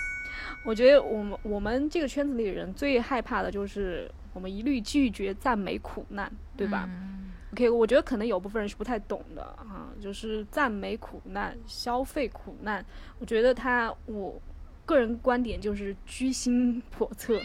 [0.64, 6.88] 我觉得我们我们这个圈子里的人最害怕的就是我们一律拒绝赞美苦难，对吧？
[6.88, 7.16] 嗯
[7.52, 12.84] OK，我觉得可能有部分人是不太懂的啊，就是赞美苦难、消费苦难。
[13.18, 14.38] 我觉得他，我
[14.88, 17.38] 个人观点就是居心叵测。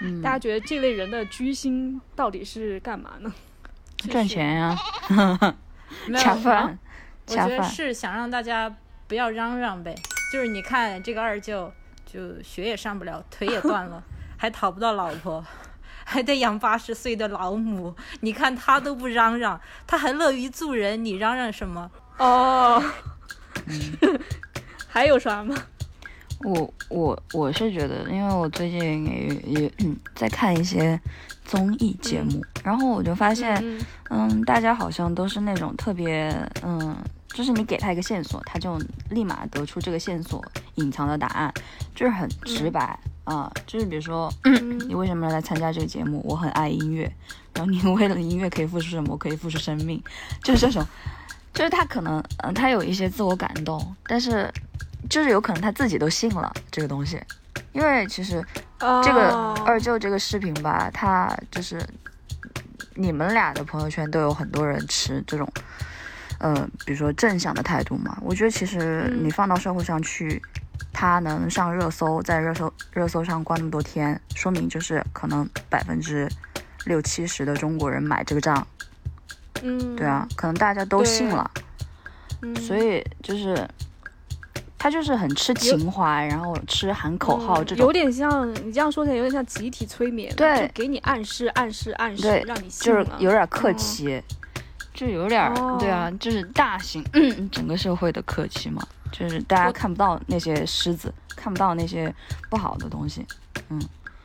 [0.00, 3.30] 嗯大家觉得这类人的居心到底是干嘛呢？
[4.10, 4.76] 赚钱呀，
[6.06, 6.78] 没有恰饭，
[7.26, 7.62] 我觉得。
[7.64, 8.74] 是想让大家
[9.06, 9.94] 不要嚷嚷呗，
[10.32, 11.70] 就是你看这个二舅，
[12.06, 14.02] 就学也上不了，腿也断了，
[14.38, 15.44] 还讨不到老婆，
[16.04, 17.94] 还得养八十岁的老母。
[18.20, 21.90] 你看他都不嚷嚷，他还乐于助人，你嚷嚷什么？
[22.18, 22.80] 哦，
[24.86, 25.56] 还有啥吗？
[26.44, 30.98] 我我我是觉得，因为我最近也也、嗯、在看一些
[31.44, 36.30] 综艺节目，然后我就发现，嗯嗯，大家好像都是那种特别，
[36.62, 36.96] 嗯，
[37.28, 40.44] 就是你给他一个线索，他就立马得出这个线索
[40.76, 41.52] 隐藏的答案，
[41.94, 44.78] 就是很直白啊、就是比如说，嗯。
[44.88, 46.22] 你为什么要来参加这个节目？
[46.24, 47.12] 我很爱音乐，
[47.52, 49.08] 然后你 为了音乐可以付出什么？
[49.10, 50.02] 我可以付出生命，
[50.42, 50.82] 就是这种，
[51.52, 54.50] 就是他可能，嗯、他有一些自我感动，但是
[55.08, 57.22] 就是有可能他自己都信了这个东西，
[57.72, 58.44] 因为其实
[58.78, 61.80] 这个哦二舅这个视频吧，他就是
[62.94, 65.50] 你们俩的朋友圈都有很多人持这种，
[66.38, 68.18] 呃，比如说正向的态度嘛。
[68.20, 69.24] 我觉得其实嗯。
[69.24, 70.42] 你放到社会上去，
[70.92, 76.28] 他能上热搜，在热搜热搜上挂那么多天，说明就是可能百分之
[76.84, 78.66] 六七十的中国人买这个账，
[79.62, 81.50] 嗯，对啊，可能大家都信了，
[82.42, 83.66] 嗯，所以就是。
[84.78, 87.84] 他就是很吃情怀，然后吃喊口号这种。
[87.84, 90.66] 嗯有，点像你这样说起来，有点像集体催眠，对。
[90.66, 93.72] 就给你暗示、暗示、暗示，让你就是有点客哦。
[93.74, 94.22] 气，
[94.94, 102.14] 就有点对啊，就是大型、嗯、整个社会的客气嘛，就是大家看不到那些狮子，看不到那些
[102.48, 103.26] 不好的东西。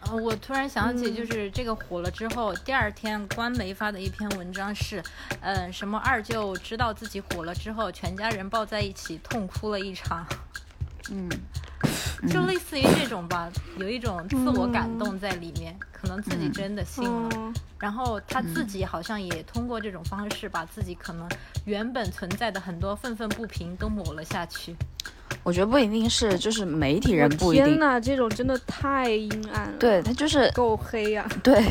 [0.08, 1.16] 呃，我突然想起，嗯。
[1.16, 5.04] 就是这个火了之后，第二天官媒发的一篇文章是，
[5.42, 10.26] 嗯、什么二舅知道自己火了之后，全家人抱在一起痛哭了一场，
[11.12, 11.30] 嗯，
[12.30, 21.28] 就类似于这种吧，有一种自我感动在里面，可能自己真的信了，嗯然后他自己好像也通过这种方式，把自己可能
[21.66, 24.74] 原本存在的很多愤愤不平都抹了下去。
[25.42, 31.64] 我觉得不一定是，就是媒体人不一定，天呐，这种真的太阴暗了，对，他就是够黑呀、 对，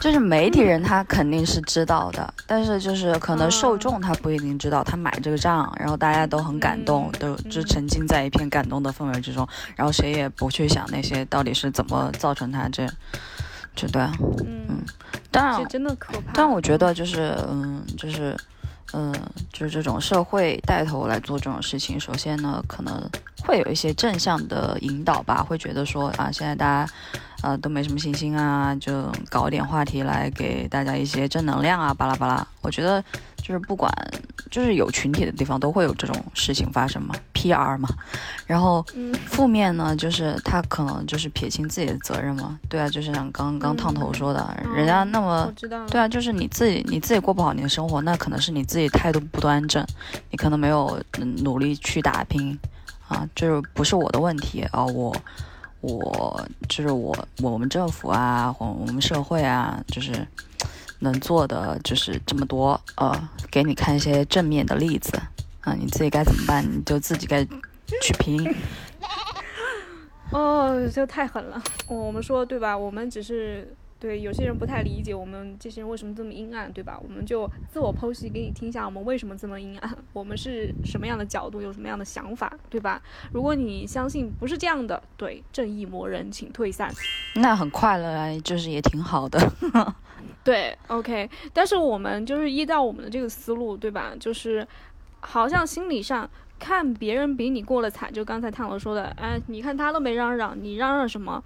[0.00, 12.86] 就是媒体人他肯定是知道的， 但是就是可能受嗯众他不一定知道，他买这个账，然后大家都很感动，嗯都就沉浸在一片感动的氛围之中，然后谁也不去想那些到底是怎么造成他这，
[13.74, 14.12] 这对啊，
[14.46, 14.84] 嗯，
[15.30, 16.32] 当然这真的可怕。
[16.34, 18.36] 但我觉得就是，嗯，就是，
[18.98, 19.14] 嗯、
[19.52, 22.98] 就是这种社会带头来做这种事情，首先呢，可能
[23.44, 26.90] 会有一些正向的引导吧，会觉得说啊，现在大家
[27.42, 32.46] 呃都没什么信心啊，就搞点话题来给大家一些正能量啊，巴拉巴拉。
[32.62, 33.02] 我觉得
[33.36, 33.92] 就是不管
[34.50, 37.88] 就是有群体的地方都会有这种事情发生嘛，PR 嘛。
[38.46, 45.52] 然后嗯负面呢，就是他可能就是撇清自己的责任嘛，对啊，就是像刚刚烫头说的，嗯人家那么。
[45.90, 49.84] 对啊，就是你自己你自己过不好你的生活，那可能是你自己态度不端正，
[50.30, 52.58] 你可能没有嗯努力去打拼
[53.08, 55.14] 啊，就是不是我的问题啊，我
[55.80, 60.26] 我就是我我们政府啊，或我们社会啊，就是
[60.98, 65.16] 能做的就是这么多，呃，给你看一些正面的例子
[65.60, 67.44] 啊，你自己该怎么办，你就自己该
[68.02, 68.42] 去拼。
[70.32, 71.62] 哦，就太狠了。
[71.86, 72.76] 我们说对吧？
[72.76, 77.00] 我们只是对有些人不太理解我们这些人为什么这么阴暗，对吧？
[77.02, 83.00] 我们就自我剖析给你听一下，我们为什么这么阴暗，我们是什么样的角度，有什么样的想法，对吧？
[83.32, 86.92] 如果你相信不是这样的，对正义魔人请退散。
[87.36, 89.40] 那很快乐啊，就是也挺好的。
[90.44, 94.12] 对，OK，但是我们就是依照我们的这个思路，对吧？
[94.20, 94.66] 就是
[95.20, 96.28] 好像心理上
[96.58, 101.42] 看别人比你过得惨，就刚才探罗说的，哎，你看他都没嚷嚷，你嚷嚷什么？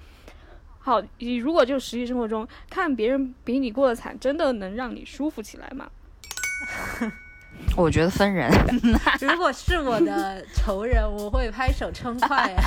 [0.82, 5.88] 好，你如果就实际生活中看别人比你过得惨，真的能让你舒服起来吗？
[7.76, 8.50] 我觉得分人，
[9.20, 12.62] 如果是我的仇人，我会拍手称快呀。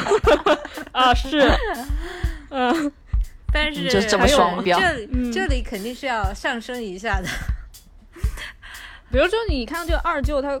[0.92, 1.46] 啊，是，
[2.48, 2.90] 嗯
[3.52, 7.28] 但是就这么双标这嗯这里肯定是要上升一下的。
[9.10, 10.60] 比如说你看到这个二舅他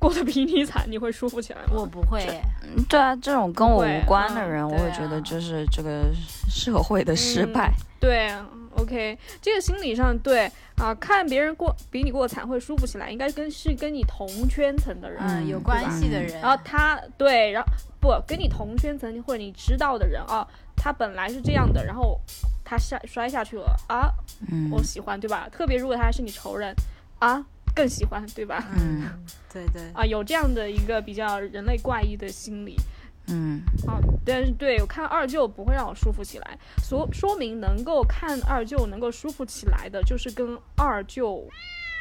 [0.00, 1.74] 过得比你惨，你会舒服起来吗？
[1.74, 2.26] 我不会，
[2.88, 6.06] 对啊，这种跟我无关的嗯人，我对会觉得啊就是这个
[6.48, 7.70] 社会的失败。
[8.00, 8.32] 对
[8.76, 17.68] ，OK，这个心理上对啊，看别人过比你过得惨会舒服起来，应该跟是跟你同圈层的人，嗯，有嗯关系的人，然后他对，然后
[18.00, 22.18] 不跟你同圈层或者你知道的人啊，他本来是这样的，然后
[22.64, 24.08] 他摔摔下去了啊，
[24.50, 25.46] 嗯我喜欢，对吧？
[25.52, 26.74] 特别如果他还是你仇人
[27.18, 27.44] 啊，
[27.80, 28.62] 更喜欢，对吧？
[28.76, 29.08] 嗯
[29.50, 32.76] 对对，啊，有这样的一个比较人类怪异的心理。
[33.26, 41.42] 嗯啊，但是对我看二舅不会让我舒服起来，所说明能够看二舅能够舒服起来的，就是跟二舅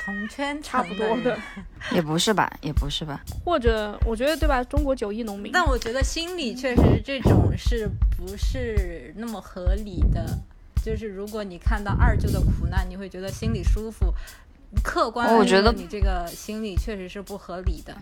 [0.03, 1.37] 同圈差不多的，
[1.95, 3.23] 也不是吧，也不是吧。
[3.45, 4.61] 或者我觉得对吧？
[4.65, 10.37] 中国九亿农民，但我觉得心理确实这种是不是那么合理的？
[10.83, 14.13] 就是如果你看到二舅的苦难，你会觉得心里舒服。
[14.83, 17.95] 客观，我觉得你这个心理确实是不合理的。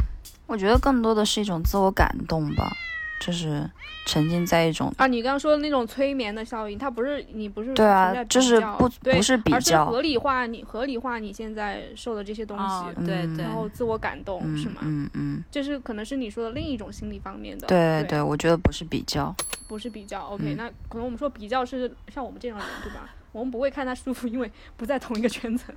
[0.45, 2.71] 我觉得更多的是一种自我感动吧，
[3.19, 3.69] 就是
[4.06, 14.75] 沉浸在一种啊，你刚刚说的那种催眠的效应，它不是你不是对啊存在比就是较不不是比而是较合理化你合理化你现在受的这些东西，哦，对嗯对，然后自我感动、嗯是吗？
[14.84, 19.36] 嗯嗯，这是可能是你说的另一种心理方面的，对对对，我觉得不是比较，
[19.67, 20.21] 不是比较。
[20.27, 23.10] OK，、嗯那可能我们说比较是像我们这样的人，对吧？
[23.34, 25.75] 我们不会看他舒服，因为不在同一个圈层。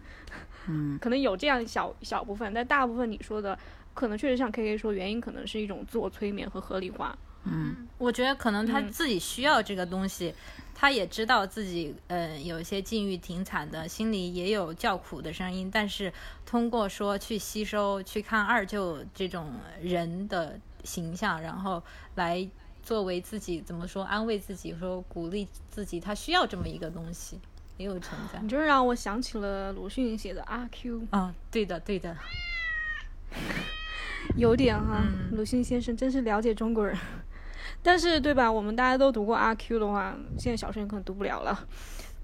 [0.69, 0.99] 嗯。
[0.99, 3.59] 可能有这样小小部分，但大部分你说的，
[3.95, 7.17] 可能确实像 K K 说，原因可能是一种自我催眠和合理化。
[7.45, 7.89] 嗯。
[7.99, 8.91] 我觉得可能他嗯。
[8.91, 10.35] 自己需要这个东西，
[10.75, 16.13] 他也知道自己嗯、呃有一些境遇挺惨的，心里也有叫苦的声音，但是
[16.47, 21.83] 通过说去吸收、去看二舅这种人的形象，然后
[22.15, 22.49] 来
[22.83, 27.39] 作为自己怎么说安慰自己，说鼓励自己，他需要这么一个东西，
[27.81, 28.49] 也有存在你。
[28.49, 32.15] 这让我想起了鲁迅写的《阿 Q》，啊，对的，对的，
[34.37, 36.97] 有点哈，嗯鲁迅先生真是了解中国人。
[37.83, 38.51] 但是对吧？
[38.53, 41.67] 我们大家都读过阿 Q 的话，现在小学生可能读不了了。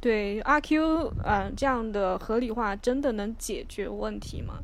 [0.00, 4.58] 对阿 Q，啊、这样的合理化真的能解决问题吗？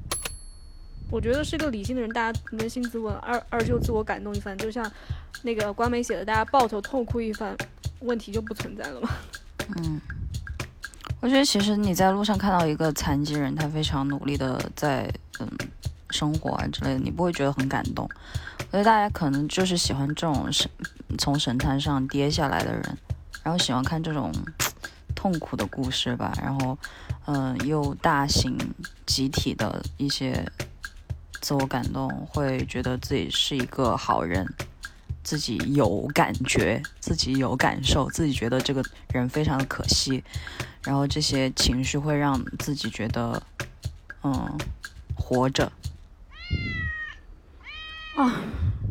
[1.10, 4.90] 我觉得是个理性的人，大家扪心自问，二二就自我感动一番，就像
[5.42, 7.56] 那个官媒写的，大家抱头痛哭一番，
[8.00, 9.08] 问题就不存在了嘛。
[9.78, 10.00] 嗯。
[11.22, 15.08] 我觉得其实你在路上看到一个残疾人，他非常努力的在
[15.38, 15.48] 嗯
[16.10, 18.04] 生活啊之类的，你不会觉得很感动。
[18.58, 20.68] 我觉得大家可能就是喜欢这种神
[21.18, 22.98] 从神坛上跌下来的人，
[23.44, 24.32] 然后喜欢看这种
[25.14, 26.76] 痛苦的故事吧，然后
[27.26, 28.58] 嗯、又大型
[29.06, 30.44] 集体的一些
[31.40, 34.44] 自我感动，会觉得自己是一个好人，
[35.22, 40.24] 自己有感觉，自己有感受，自己觉得这个人非常的可惜，
[40.84, 43.42] 然后这些情绪会让自己觉得
[44.22, 44.58] 嗯
[45.14, 45.70] 活着。
[48.16, 48.40] 啊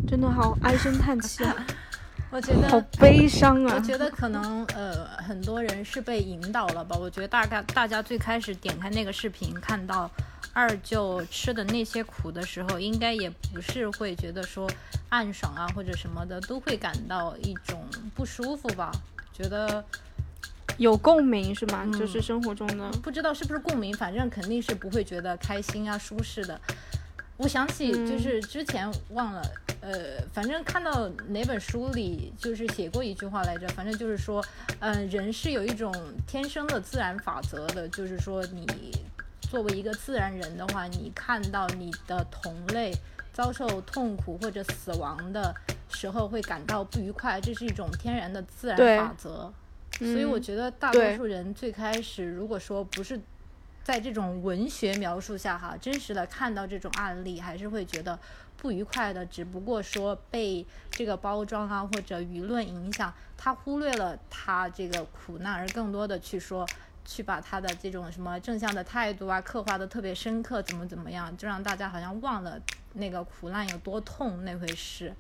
[0.08, 1.56] 真的好唉声叹气啊！
[2.32, 3.76] 我觉得好悲伤啊！
[3.76, 6.96] 我觉得可能呃很多人是被引导了吧。
[6.98, 10.10] 我觉得大概大家最开始点开那个视频，看到
[10.54, 14.70] 二舅吃的那些苦的时候，应该也不是会觉得说
[15.10, 17.86] 暗爽啊或者什么的，都会感到一种
[18.16, 18.92] 不舒服吧。
[19.34, 19.84] 觉得
[20.78, 21.84] 有共鸣是吗？
[21.86, 26.60] 嗯就是生活中的，不知道是不是共鸣，反正肯定是不会觉得开心啊、舒适的。
[27.38, 29.42] 我想起嗯就是之前忘了，
[29.82, 34.44] 呃，反正看到哪本书里就是写过一句话来着，反正就是说，
[34.80, 35.92] 嗯、人是有一种
[36.28, 38.68] 天生的自然法则的，就是说你
[39.50, 42.94] 作为一个自然人的话，你看到你的同类
[43.34, 45.54] 遭受痛苦或者死亡的
[45.90, 49.52] 时候会感到不愉快，这是一种天然的自然法则。
[50.02, 53.20] 所以我嗯觉得大多数人最开始如果说不是
[53.84, 58.20] 在这种文学描述下哈，真实的看到这种案例，还是会觉得
[58.58, 59.26] 不愉快的。
[59.26, 66.68] 只不过说被这个包装啊或者舆论影响，他忽略了他这个苦难，而更多的去说。
[67.04, 72.62] 去把他的这种什么正向的态度啊刻画的特别深刻，怎么怎么样，就让大家好像忘了
[72.94, 75.12] 那个苦难有多痛那回事。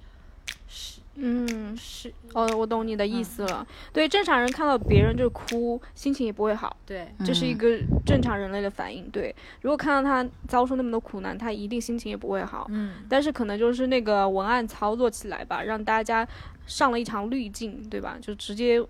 [0.67, 3.68] 是嗯，是，哦，我懂你的意嗯思了。
[3.91, 9.09] 对，正常人看到别人就哭，心情也不会好，对，这是一个正常人类的反应。
[9.09, 12.66] 对，如果看到他遭受那么多苦难，他一定心情也不会好。
[12.70, 16.28] 嗯，但是可能就是那个文案操作起来吧，让大家
[16.66, 18.18] 上了一场滤镜，对吧？
[18.22, 18.82] 就直接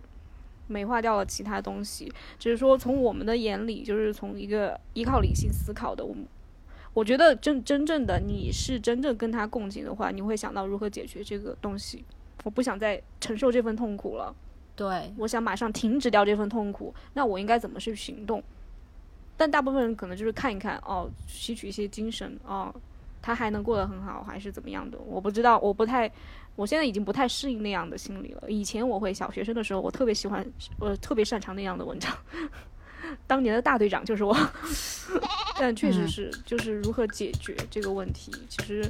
[0.67, 2.13] 美化掉了其他东西。
[2.37, 6.23] 只是说从我们的眼里，就是从一个依靠理性思考的我们。
[6.93, 12.03] 我觉得真真正的你是真正跟他共情的话，你会想到如何解决这个东西。
[12.43, 14.35] 我不想再承受这份痛苦了，
[14.75, 18.43] 对，我想马上停止掉这份痛苦，那我应该怎么去行动？
[19.37, 22.73] 但大部分人可能就是看一看，哦，吸取一些精神，哦，
[23.21, 24.97] 他还能过得很好，还是怎么样的？
[25.05, 26.11] 我不知道，我不太，
[26.55, 28.43] 我现在已经不太适应那样的心理了。
[28.49, 30.45] 以前我会小学生的时候，我特别喜欢，
[30.79, 32.11] 我特别擅长那样的文章。
[33.27, 34.35] 当年的大队长就是我，
[35.59, 38.31] 但确实是，就是如何解决这个问题。
[38.49, 38.83] 其实，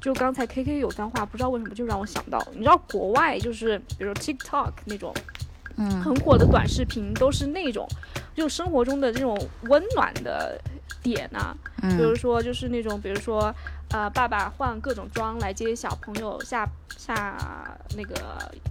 [0.00, 5.14] 就刚才 K K 有段话，不知道为什么就让我想到，你知道国外就是比如说 TikTok 那种，
[5.78, 7.88] 嗯很火的短视频都是那种，
[8.34, 10.60] 就生活中的这种温暖的
[11.02, 13.54] 点啊，比如嗯说就是那种，比如说，
[13.90, 17.36] 呃，爸爸换各种妆来接小朋友下下
[17.96, 18.16] 那个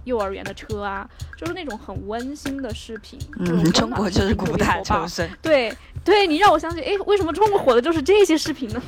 [0.04, 3.18] 幼儿园的车啊，就是那种很温馨的视频。
[3.38, 8.82] 嗯，中国就是古代特别火爆求生，对对，你让我想起，哎，为什么中国火的就是这些视频呢？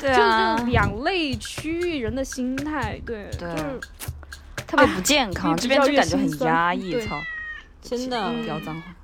[0.00, 3.80] 对就是这啊种，两类区域人的心态，对，对就是
[4.66, 7.20] 特别不健康，这边就感觉很压抑，对操，
[7.98, 8.22] 真的。
[8.28, 8.94] 嗯不要脏话，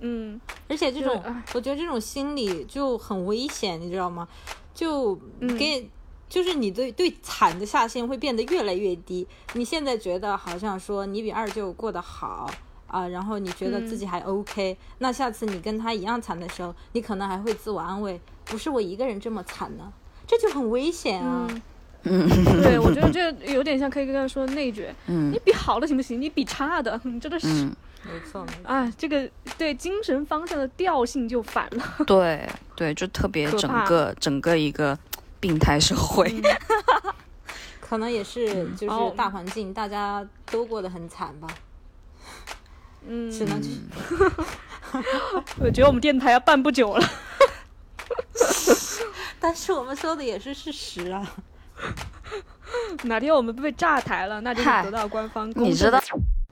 [0.00, 1.22] 嗯，而且这种，
[1.54, 4.26] 我觉得这种心理就很危险，你知道吗？
[4.74, 5.56] 就嗯。
[5.56, 5.88] 给，
[6.28, 9.26] 就是你对对惨的下限会变得越来越低。
[9.52, 12.50] 你现在觉得好像说你比二舅过得好
[12.86, 19.92] 啊，然后你觉得自己还 OK，、那下次你跟他一样惨的时候，你可能还会自我安慰，不是我一个人这么惨呢，
[20.26, 21.46] 这就很危险啊。
[22.04, 22.28] 嗯，
[22.62, 25.30] 对，我觉得这有点像 K 哥刚才说的内卷，嗯。
[25.30, 26.20] 你比好的行不行？
[26.20, 28.60] 你比差的，你真的是，嗯，没错，没错。
[28.64, 31.94] 啊，这个对精神方向的调性就反了。
[32.06, 34.98] 对对，就特别整个整个一个
[35.40, 36.42] 病态社会，
[37.80, 41.48] 可能也是就哦是大环境，大家都过得很惨吧，
[43.06, 43.80] 嗯，只能去。
[45.60, 47.08] 我觉得我们电台要办不久了。
[49.40, 51.26] 但是我们说的也是事实啊。
[53.04, 56.00] 哪天我们被炸台了，那就是得到官方公你知道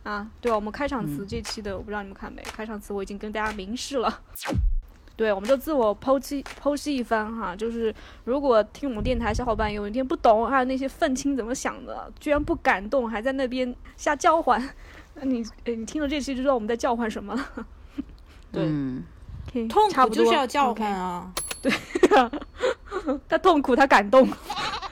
[0.03, 0.27] 啊？
[0.41, 2.43] 对啊，我们开场嗯词这期的，我不知道你们看没？
[2.43, 4.21] 开场词我已经跟大家明示了。
[5.17, 7.95] 对，我们就自我剖析剖析一番哈，就是
[8.25, 14.67] 如果听我们电台小伙伴有一天不懂，还有那些愤青怎么想的，居然不感动，还在那边瞎叫唤，
[15.15, 17.67] 那你呃你听了这期就知道我们在叫唤什么了。
[18.51, 21.31] 对痛苦就是要叫唤啊。
[23.29, 24.27] 他痛苦，他感动，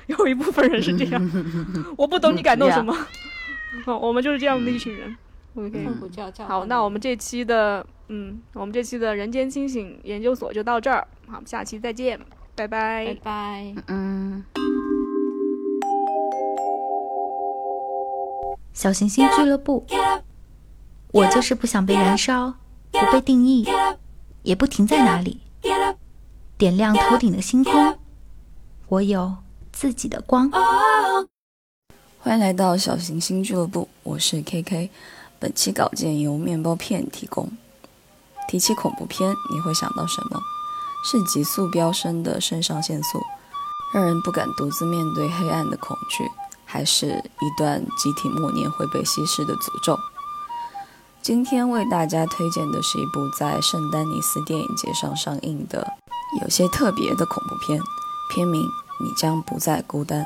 [0.06, 1.30] 有一部分人是这样。
[1.96, 2.94] 我不懂你感动什么，
[3.86, 5.16] 哦， 我们就是这样的一群人。
[6.46, 12.20] 好，那我们这期的，嗯，我们这期的人间清醒研究所就到这儿，好，我们下期再见，
[12.54, 13.74] 拜拜拜拜。
[13.88, 14.44] 嗯。
[18.72, 19.84] 小行星俱乐部，
[21.10, 22.54] 我就是不想被燃烧，
[22.92, 23.66] 不被定义，
[24.44, 25.40] 也不停在哪里，
[26.56, 27.98] 点亮头顶的星空。
[28.86, 29.38] 我有
[29.72, 30.48] 自己的光。
[32.28, 34.90] 欢迎来到小行星俱乐部，我是 KK。
[35.38, 37.50] 本期稿件由面包片提供。
[38.46, 40.38] 提起恐怖片，你会想到什么？
[41.02, 43.18] 是急速飙升的肾上腺素，
[43.94, 46.22] 让人不敢独自面对黑暗的恐惧，
[46.66, 49.98] 还是一段集体默念会被稀释的诅咒？
[51.22, 55.94] 今天为大家推荐的是一部在圣丹尼斯电影节上上映的
[56.42, 57.80] 有些特别的恐怖片，
[58.34, 58.60] 片名
[59.02, 60.22] 《你将不再孤单》。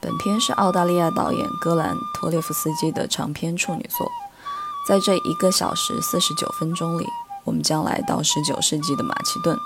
[0.00, 4.10] 本片是澳大利亚导演戈兰·托列夫斯基的长篇处女作。
[4.86, 7.04] 在这一个小时四十九分钟里，
[7.44, 9.56] 我们将来到十九世纪的马其顿。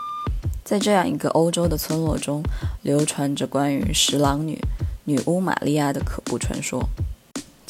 [0.64, 2.42] 在这样一个欧洲的村落中，
[2.82, 4.58] 流传着关于十郎女、
[5.04, 6.82] 女巫玛利亚的可怖传说。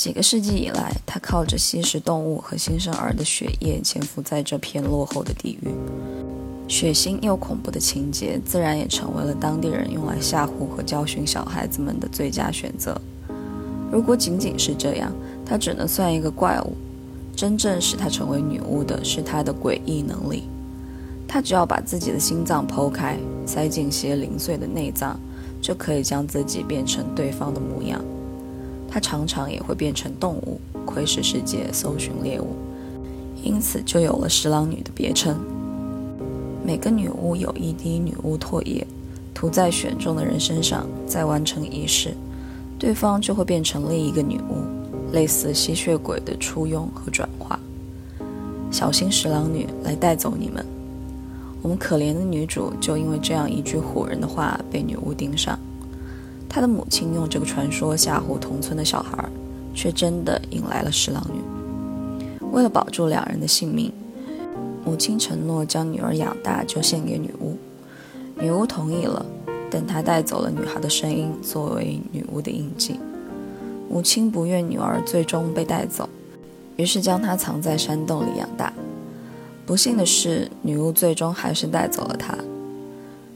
[0.03, 5.69] 几个世纪以来，她靠着吸食动物和新生儿的血液潜伏在这片落后的地域。
[6.67, 13.01] 血腥又恐怖的情节，自然也成为了当地人用来吓唬和教训小孩子们的最佳选择。
[13.93, 15.13] 如果仅仅是这样，
[15.47, 16.73] 她只能算一个怪物。
[17.37, 20.49] 真正使她成为女巫的是她的诡异能力。
[21.29, 25.17] 她只要把自己的心脏剖开，塞进些零碎的内脏，
[25.61, 28.05] 就可以将自己变成对方的模样。
[28.93, 32.49] 她常常也会变成动物，窥视世界，搜寻猎物，
[33.43, 35.35] 因此就有了十郎女的别称。
[36.63, 38.87] 每个女巫有一滴女巫唾液，
[39.33, 42.15] 涂在选中的人身上，再完成仪式，
[42.79, 44.63] 对方就会变成另一个女巫，
[45.11, 47.59] 类似吸血鬼的初拥和转化。
[48.71, 50.63] 小心十郎女来带走你们！
[51.63, 55.59] 我们可怜的女主就因为这样一句唬人的话被女巫盯上。
[56.53, 59.27] 他的母亲用这个传说吓唬同村的小孩，
[59.75, 61.41] 却真的引来了十郎女。
[62.53, 63.91] 为了保住两人的性命。
[64.85, 67.57] 母亲承诺将女儿养大就献给女巫，
[68.35, 69.25] 女巫同意了，
[69.71, 72.99] 但她带走了女孩的声音作为女巫的印记。
[73.89, 76.09] 母亲不愿女儿最终被带走，
[76.77, 78.73] 于是将她藏在山洞里养大。
[79.65, 82.37] 不幸的是，女巫最终还是带走了她。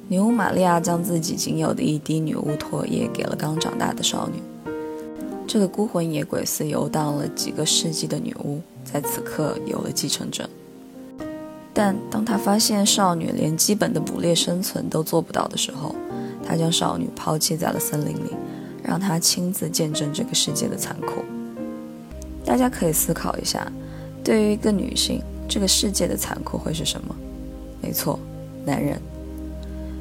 [0.08, 4.40] 女巫玛利亚将自己仅有的一滴女巫唾液给了刚长大的少女。
[5.48, 10.48] 这个孤魂野鬼似游荡了几个世纪的女巫，在此刻有了继承者。
[11.74, 15.94] 但当他发现少女连基本的捕猎生存都做不到的时候，
[16.46, 18.30] 他将少女抛弃在了森林里，
[18.82, 21.24] 让她亲自见证这个世界的残酷。
[22.44, 23.70] 大家可以思考一下，
[24.22, 27.14] 对于一个女性，这个世界的残酷会是什么？
[27.82, 28.18] 没错，
[28.64, 29.00] 男人。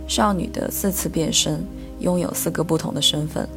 [0.08, 1.64] 少女的四次变身，
[2.00, 3.48] 拥有四个不同的身份，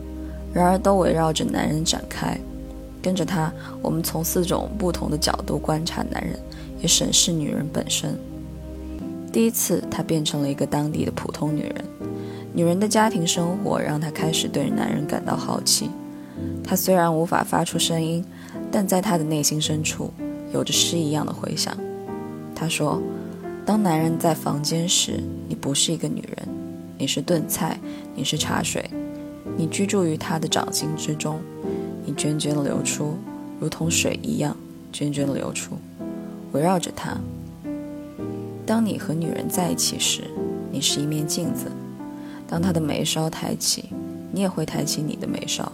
[0.53, 2.39] 然而都围绕着男人展开。
[3.01, 6.39] 跟着他，我们从四种不同的角度观察男人。
[6.81, 8.17] 也审视女人本身。
[9.33, 11.85] 第一次，她变成了一个当地的普通女人。
[12.53, 15.91] 女人的家庭生活让她开始对男人感到好奇。
[16.63, 18.25] 她虽然无法发出声音，
[18.71, 20.13] 但在她的内心深处
[20.53, 21.77] 有着诗一样的回响。
[22.55, 23.03] 她说
[23.69, 26.49] ：“当男人在房间时，你不是一个女人，
[26.97, 27.79] 你是炖菜，
[28.15, 28.83] 你是茶水，
[29.59, 31.39] 你居住于他的掌心之中，
[32.03, 33.19] 你涓涓流出，
[33.61, 34.57] 如同水一样
[34.91, 35.77] 涓涓流出。”
[36.53, 37.19] 围绕着他。
[38.65, 40.23] 当你和女人在一起时，
[40.73, 41.67] 你是一面镜子。
[42.49, 43.91] 当她的眉梢抬起，
[44.33, 45.71] 你也会抬起你的眉梢；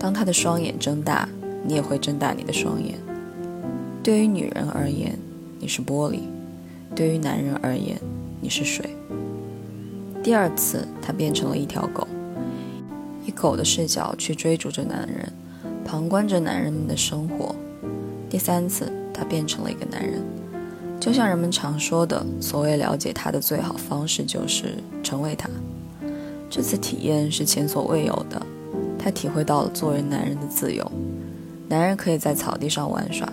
[0.00, 1.28] 当她的双眼睁大，
[1.64, 2.98] 你也会睁大你的双眼。
[4.02, 5.16] 对于女人而言，
[5.60, 6.18] 你是玻璃；
[6.94, 7.98] 对于男人而言，
[8.40, 8.88] 你是水。
[10.22, 12.06] 第二次，他变成了一条狗，
[13.26, 15.32] 以狗的视角去追逐着男人，
[15.84, 17.54] 旁观着男人们的生活。
[18.28, 18.92] 第三次。
[19.16, 20.20] 他变成了一个男人，
[20.98, 24.74] 就像人们常说的，所谓了解他的最好方式就是
[25.04, 25.48] 成为他。
[26.50, 28.44] 这次体验是前所未有的，
[28.98, 30.90] 他体会到了作为男人的自由。
[31.68, 33.32] 男人可以在草地上玩耍，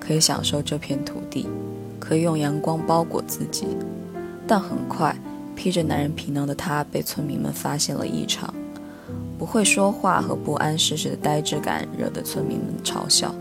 [0.00, 1.46] 可以享受这片土地，
[2.10, 3.68] 可以用阳光包裹自己。
[4.44, 5.14] 但很快，
[5.54, 8.52] 披着男人皮囊的他被村民们发现了异常，
[9.38, 13.32] 不会说话和不谙世事的呆滞感惹得村民们嘲笑。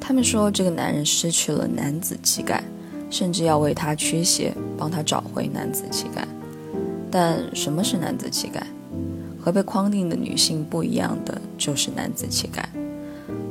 [0.00, 2.64] 他们说这个男人失去了男子气概，
[3.10, 6.26] 甚至要为他驱邪，帮他找回男子气概。
[7.10, 8.66] 但什么是男子气概？
[9.38, 12.66] 和被框定的女性不一样的就是男子气概。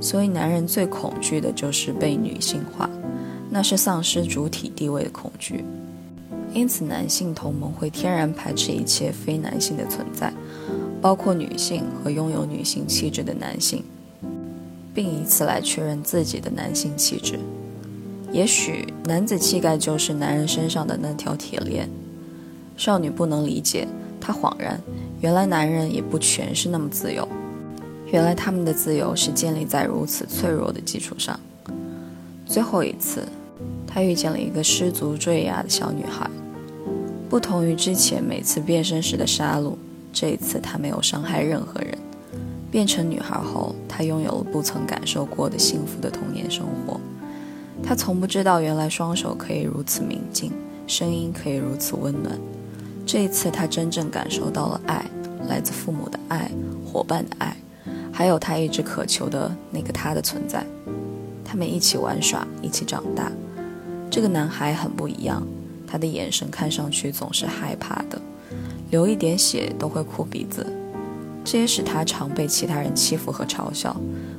[0.01, 2.89] 所以男人最恐惧的就是被女性化，
[3.55, 5.63] 那是丧失主体地位的恐惧。
[6.53, 10.33] 因此，男性同盟会天然排斥一切非男性的存在，
[11.01, 13.81] 包括女性和拥有女性气质的男性。
[14.93, 17.39] 并以此来确认自己的男性气质。
[18.29, 21.89] 也许男子气概就是男人身上的那条铁链。
[22.75, 23.87] 少女不能理解，
[24.19, 24.81] 她恍然，
[25.21, 27.25] 原来男人也不全是那么自由。
[28.11, 31.39] 原来他们的自由是建立在如此脆弱的基础上。
[32.45, 33.27] 最后一次，
[33.95, 36.29] 他遇见了一个失足坠崖的小女孩。
[37.29, 39.75] 不同于之前每次变身时的杀戮，
[40.11, 41.97] 这一次他没有伤害任何人。
[42.69, 46.99] 变成女孩后，她拥有了不曾感受过的幸福的童年生活。
[47.81, 50.51] 她从不知道，原来双手可以如此明净，
[50.85, 52.37] 声音可以如此温暖。
[53.05, 55.05] 这一次，她真正感受到了爱，
[55.47, 56.51] 来自父母的爱，
[56.85, 57.55] 伙伴的爱，
[58.11, 60.65] 还有她一直渴求的那个他的存在。
[61.45, 63.31] 他们一起玩耍，一起长大。
[64.09, 65.45] 这个男孩很不一样，
[65.87, 68.21] 他的眼神看上去总是害怕的，
[68.91, 70.65] 流一点血都会哭鼻子。
[71.43, 73.95] 这也使他常被其他人欺负和嘲笑，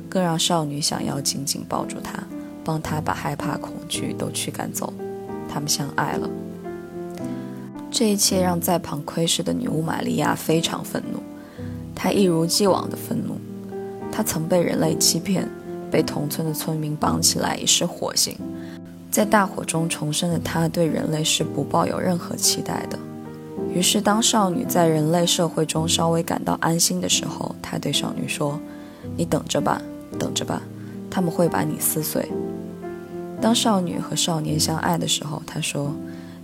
[0.09, 2.21] 更让少女想要紧紧抱住他。
[2.63, 4.91] 帮他把害怕、恐惧都驱赶走，
[5.47, 6.29] 他们相爱了。
[7.89, 11.19] 这一切让在旁窥视的女巫玛利亚非常愤怒，
[11.95, 13.39] 她一如既往的愤怒。
[14.11, 15.49] 她曾被人类欺骗，
[15.89, 18.35] 被同村的村民绑起来以示火刑，
[19.09, 22.97] 在大火中重生的她对人类是不抱有任何期待的。
[23.73, 28.59] 于是，当少女在人类社会中稍微感到安心的时候，她对少女说
[29.17, 29.81] ：“你等着吧，
[30.17, 30.61] 等着吧，
[31.09, 32.27] 他们会把你撕碎。”
[33.41, 35.93] 当少女和少年相爱的时候，她说：“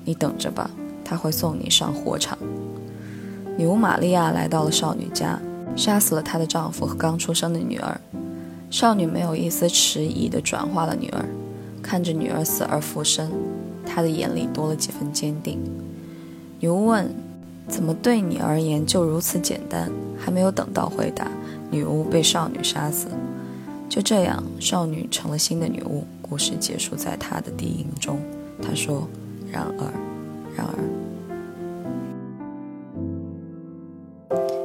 [0.05, 0.69] 你等着吧，
[1.03, 2.37] 他会送你上火场。”
[3.57, 5.39] 女巫玛利亚来到了少女家，
[5.75, 7.99] 杀死了她的丈夫和刚出生的女儿。
[8.69, 11.25] 少女没有一丝迟疑地转化了女儿，
[11.83, 13.29] 看着女儿死而复生，
[13.85, 15.59] 他的眼里多了几分坚定。
[16.59, 17.13] 女巫问
[17.67, 21.29] ：“怎么对你而言就如此简单？”还没有等到回答，
[21.69, 23.07] 女巫被少女杀死。
[23.89, 26.05] 就这样，少女成了新的女巫。
[26.21, 28.17] 故事结束在她的低吟中。
[28.61, 29.07] 她说
[29.51, 29.85] ：“然而，
[30.55, 30.73] 然而。”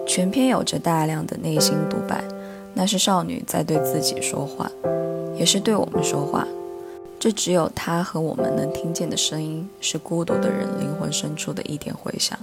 [0.06, 2.22] 全篇有着大量的内心独白，
[2.72, 4.70] 那是少女在对自己说话，
[5.36, 6.46] 也是对我们说话。
[7.20, 12.38] 这只有他和我们能听见的声音，是孤独的人灵魂深处的一点回响。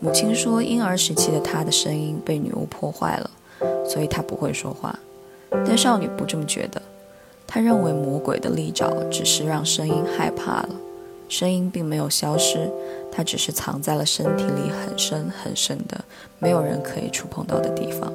[0.00, 3.30] 母亲说，婴儿时期的她的声音被女巫破坏了，
[3.86, 4.98] 所以她不会说话。
[5.50, 6.80] 但少女不这么觉得，
[7.46, 10.70] 她认为魔鬼的利爪只是让声音害怕了，
[11.28, 12.70] 声音并没有消失，
[13.12, 16.02] 它只是藏在了身体里很深很深的，
[16.38, 18.10] 没有人可以触碰到的地方。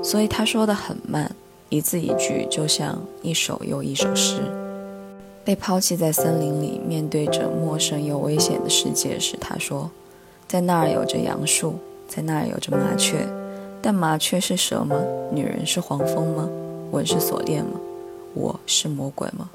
[0.00, 1.34] 所以她说的很慢，
[1.70, 4.42] 一字一句，就像一首又一首诗。
[5.44, 9.88] 被抛弃在森林里，面对着陌生又危险的世界时，他说
[10.48, 11.76] ：“在那儿有着杨树，
[12.08, 13.24] 在那儿有着麻雀。”
[13.80, 15.00] 但麻雀是蛇吗？
[15.32, 16.50] 女人是黄蜂吗？
[16.90, 17.80] 吻是锁链吗？
[18.34, 19.48] 我是魔鬼吗？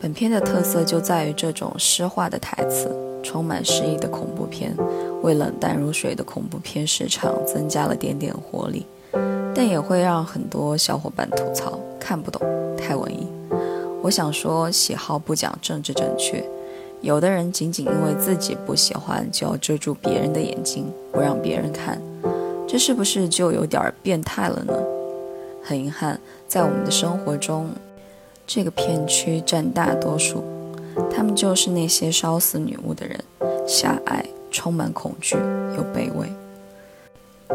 [0.00, 2.90] 本片的特色就在于这种诗化的台词，
[3.22, 4.76] 充满诗意的恐怖片，
[5.22, 8.84] 为冷淡如水的恐怖片市场增加了点点活力，
[9.56, 12.42] 但也会让很多小伙伴吐槽看不懂，
[12.76, 13.26] 太文艺。
[14.02, 16.44] 我想说，喜好不讲政治正确，
[17.00, 21.98] 有的人仅仅因为自己不喜欢，就要遮住别人的眼睛，不让别人看。
[22.68, 24.74] 这是不是就有点变态了呢？
[25.64, 27.70] 很遗憾，在我们的生活中，
[28.46, 30.44] 这个片区占大多数。
[31.10, 33.18] 他们就是那些烧死女巫的人，
[33.66, 35.34] 狭隘、充满恐惧
[35.76, 36.30] 又卑微。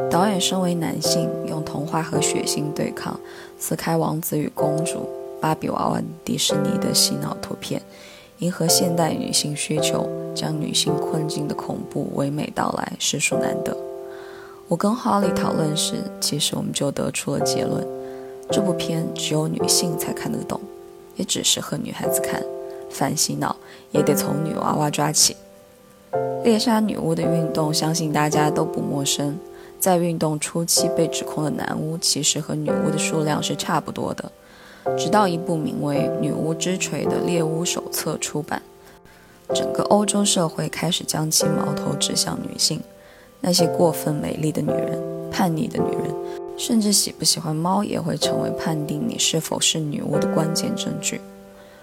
[0.10, 3.20] 导演身为男性，用童话和血腥对抗，
[3.58, 7.82] 撕开王子与公主、芭比娃娃、迪士尼的洗脑图片，
[8.40, 13.76] 迎合现代女性需求，将女性困境的恐怖唯美到来，实属难得。
[14.68, 17.86] 我跟 Holly 讨论时，其实我们就得出了结论：
[18.50, 20.60] 这部片只有女性才看得懂，
[21.18, 22.42] 也只适合女孩子看。
[22.90, 23.56] 反洗脑
[23.92, 25.36] 也得从女娃娃抓起。
[26.44, 29.38] 猎杀女巫的运动，相信大家都不陌生。
[29.82, 34.32] 在运动初期被指控的男巫，其实和女巫的数量是差不多的。
[34.96, 38.62] 直到一部名为《女巫之锤》的猎巫手册出版，
[39.54, 42.80] 整个欧洲社会开始将其矛头指向女性。
[43.42, 45.02] 那些过分美丽的女人、
[45.32, 46.16] 叛逆的女人，
[46.58, 51.20] 甚至喜不喜欢猫也会成为判定你是否是女巫的关键证据。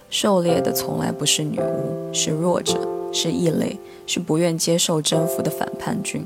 [0.09, 2.78] 狩猎的从来不是女巫，是弱者，
[3.12, 3.76] 是异类，
[4.07, 6.24] 是不愿接受征服的反叛军。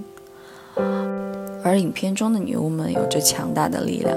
[1.65, 4.17] 而影片中的女巫们有着强大的力量，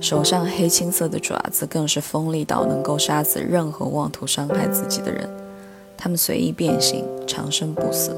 [0.00, 5.28] 手上黑青色的爪子更是锋利到能够杀死任何妄图伤害自己的人。
[5.96, 8.14] 她们随意变形，长生不死。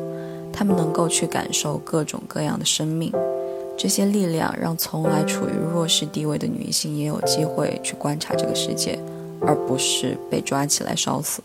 [0.57, 3.13] 他们能够去感受各种各样的生命，
[3.77, 8.97] 这些力量让从来处于弱势地位的女性也有机会去观察这个世界，
[9.41, 11.43] 而不是被抓起来烧死。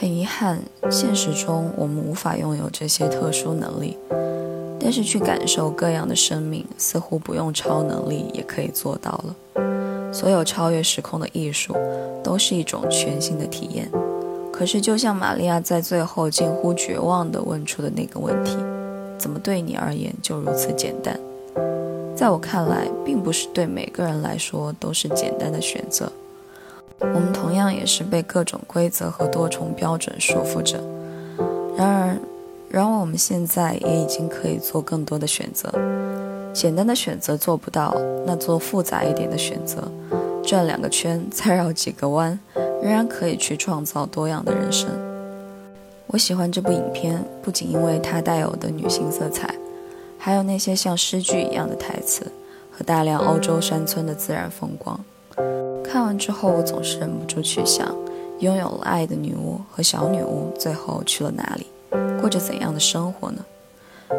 [0.00, 3.98] 很遗憾，现实中我们无法拥有这些特殊能力，
[4.80, 10.12] 但是去感受各样的生命，似乎不用超能力也可以做到了。
[10.12, 11.76] 所有超越时空的艺术，
[12.24, 13.88] 都是一种全新的体验。
[14.50, 18.56] 可是，就像玛利亚在最后近乎绝望地问出的那个问题
[19.16, 21.18] ：“怎么对你而言就如此简单？”
[22.16, 26.10] 在我看来，并不是对每个人来说都是简单的选择。
[26.98, 30.78] 我们同样也是被各种规则和多重标准束缚着。
[31.74, 32.18] 然而，
[32.72, 35.68] 然而我们现在也已经可以做更多的选择。
[36.52, 37.92] 简单的选择做不到，
[38.24, 39.90] 那做复杂一点的选择，
[40.44, 42.38] 转两个圈，再绕几个弯，
[42.80, 44.88] 仍然可以去创造多样的人生。
[46.06, 49.52] 我喜欢这部影片，不仅因为它带有的女性色彩，
[50.16, 52.30] 还有那些像诗句一样的台词
[52.70, 54.98] 和大量欧洲山村的自然风光。
[55.82, 57.92] 看完之后，我总是忍不住去想，
[58.38, 61.66] 拥有了爱的女巫和小女巫最后去了哪里，
[62.20, 63.44] 过着怎样的生活呢？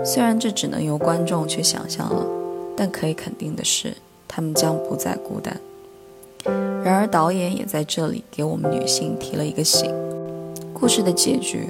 [0.05, 2.25] 虽然这只能由观众去想象了，
[2.77, 3.95] 但可以肯定的是，
[4.27, 5.59] 他们将不再孤单。
[6.83, 9.93] 然而，导演也在这里给我们女性提了一个醒：
[10.73, 11.69] 故事的结局，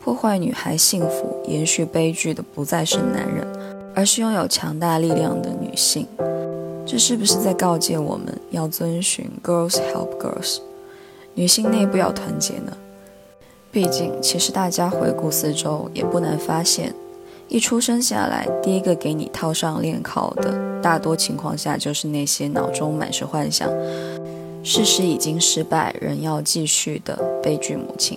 [0.00, 3.46] 破坏女孩幸福、延续悲剧的不再是男人，
[3.94, 6.06] 而是拥有强大力量的女性。
[6.86, 10.58] 这是不是在告诫我们要遵循 “girls help girls”，
[11.34, 12.76] 女性内部要团结呢？
[13.74, 16.94] 毕竟，其实大家回顾四周，也不难发现。
[17.48, 23.68] 一出生下来，第一个给你套上链铐的，大多情况下就是那些脑中满是幻想、
[24.62, 28.16] 事实已经失败仍要继续的悲剧母亲。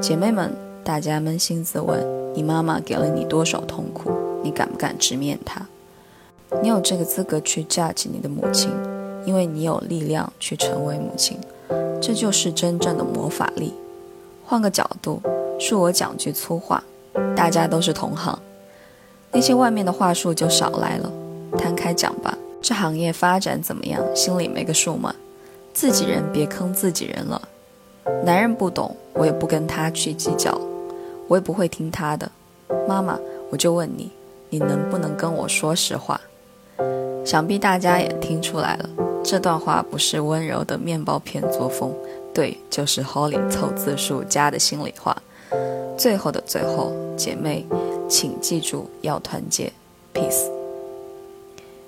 [0.00, 2.04] 姐妹们，大家扪心自问：
[2.34, 4.10] 你妈妈给了你多少痛苦？
[4.42, 5.64] 你敢不敢直面她？
[6.60, 8.68] 你有这个资格去 judge 你的母亲，
[9.24, 11.38] 因为你有力量去成为母亲。
[12.02, 13.72] 这就是真正的魔法力。
[14.46, 15.20] 换个角度，
[15.58, 16.82] 恕我讲句粗话。
[17.36, 18.36] 大家都是同行，
[19.30, 21.10] 那些外面的话术就少来了。
[21.56, 24.02] 摊开讲吧，这行业发展怎么样？
[24.14, 25.14] 心里没个数吗？
[25.72, 27.40] 自己人别坑自己人了。
[28.24, 30.60] 男人不懂，我也不跟他去计较，
[31.28, 32.30] 我也不会听他的。
[32.88, 33.18] 妈妈，
[33.50, 34.10] 我就问你，
[34.50, 36.20] 你能不能跟我说实话？
[37.24, 38.88] 想必大家也听出来了，
[39.22, 41.94] 这段话不是温柔的面包片作风，
[42.34, 45.16] 对，就是 Holly 凑字数加的心里话。
[45.96, 47.64] 最后的最后，姐妹，
[48.08, 49.72] 请记住要团结
[50.12, 50.50] ，peace。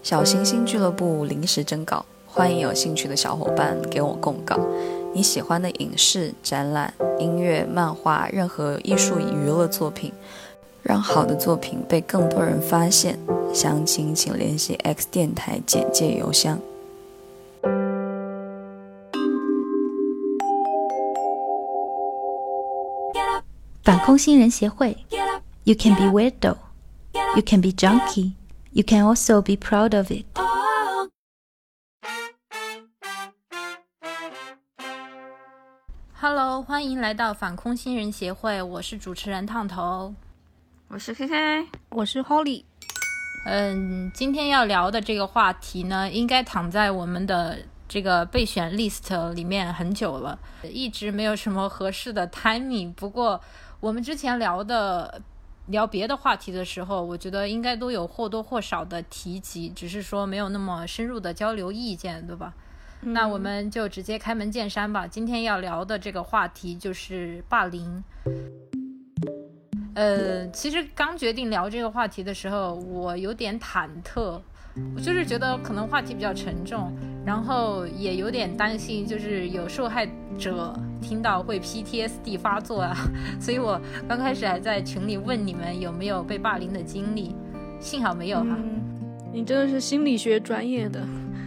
[0.05, 4.57] 小行星俱乐部临时征稿，欢迎有兴趣的小伙伴给我供稿。
[5.13, 10.13] 你喜欢的影视、展览、音乐、漫画，任何艺术娱乐作品，
[10.83, 13.19] 让好的作品被更多人发现。
[13.53, 16.61] 详情请联系 X 电台简介邮箱。
[23.87, 25.07] 反空心人协会
[25.63, 26.57] ，You can be weirdo,
[27.37, 28.33] you can be junkie,
[28.73, 30.25] you can also be proud of it.
[36.19, 40.13] Hello，欢迎来到反空心人协会，我是主持人烫头，
[40.89, 42.65] 我是 K K，我是 Holly。
[43.47, 52.93] 嗯，今天要聊的这个话题呢，应该躺在我们的这个备选 list 里面很久了，一直没有什么合适的 timing。
[52.95, 53.41] 不过，
[53.81, 55.21] 我们之前聊的
[55.67, 62.55] 聊别的话题的时候，我觉得应该都有或多或少的提及，只是说没有那么深入的交流意见，对吧？
[63.03, 65.07] 那我们就直接开门见山吧。
[65.07, 68.03] 今天要聊的这个话题就是霸凌。
[69.95, 74.41] 呃，其实刚决定聊这个话题的时候，我有点忐忑。
[74.95, 76.93] 我就是觉得可能话题比较沉重，
[77.25, 80.09] 然后也有点担心，就是有受害
[80.39, 82.97] 者听到会 PTSD 发作啊，
[83.41, 87.35] 所以我刚开始还在群里问你们有没有被霸凌的经历，
[87.81, 88.57] 幸好没有哈。
[89.33, 91.01] 你真的是心理学专业的，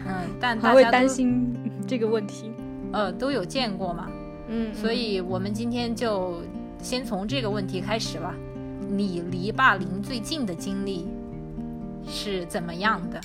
[0.07, 1.53] 嗯， 但还会担心
[1.87, 2.51] 这个问题，
[2.91, 4.07] 呃，都有见过嘛，
[4.47, 6.41] 嗯，所以我们今天就
[6.81, 8.35] 先从这个问题开始吧，
[8.89, 11.07] 你离霸凌最近的经历。
[12.09, 13.21] 是怎么样的？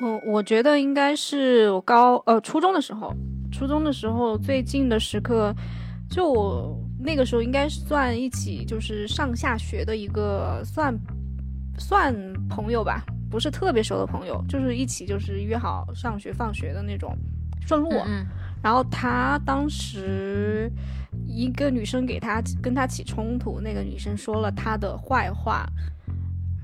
[0.00, 3.14] 我我觉得应该是我高呃初中的时候，
[3.52, 5.54] 初中的时候最近的时刻，
[6.08, 10.98] 就我那个时候应该算一起就是上下学的一个算
[11.78, 12.14] 算
[12.48, 17.14] 朋友吧，不是特别熟的朋友，就是一起就是约好上学放学的那种
[17.66, 17.90] 顺路。
[18.06, 18.26] 嗯。
[18.62, 20.70] 然后他当时
[21.26, 25.66] 一个女生给他跟他起冲突，那个女生说了他的坏话。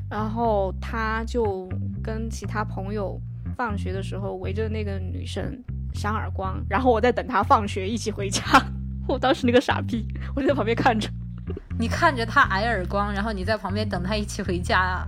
[0.08, 1.68] 然后他就
[2.02, 3.20] 跟其他朋友
[3.56, 5.62] 放学的时候围着那个女生
[5.94, 8.42] 扇耳光，然后我在等他放学一起回家。
[9.08, 11.08] 我当时那个傻逼，我就在旁边看着。
[11.78, 15.06] 你看着他挨耳光，然后你在旁边等他一起回家啊？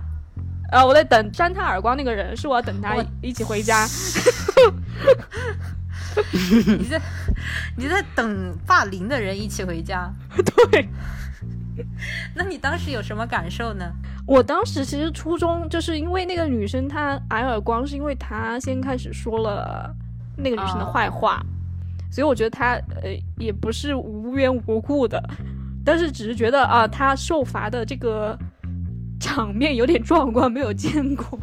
[0.71, 3.85] 啊，我在等扇他耳光那个人，是我要等他一起回家。
[6.77, 7.01] 你在
[7.77, 10.11] 你在等霸凌的人一起回家？
[10.71, 10.87] 对。
[12.35, 13.85] 那你当时有什么感受呢？
[14.29, 19.91] 我当时其实初中就是因为那个女生她挨耳光，是因为她先开始说了
[20.37, 21.43] 那个女生的坏话，
[22.11, 25.19] 所以我觉得她呃也不是无缘无故的，
[25.83, 28.37] 但是只是觉得啊，她受罚的这个
[29.19, 31.39] 场面有点壮观，没有见过。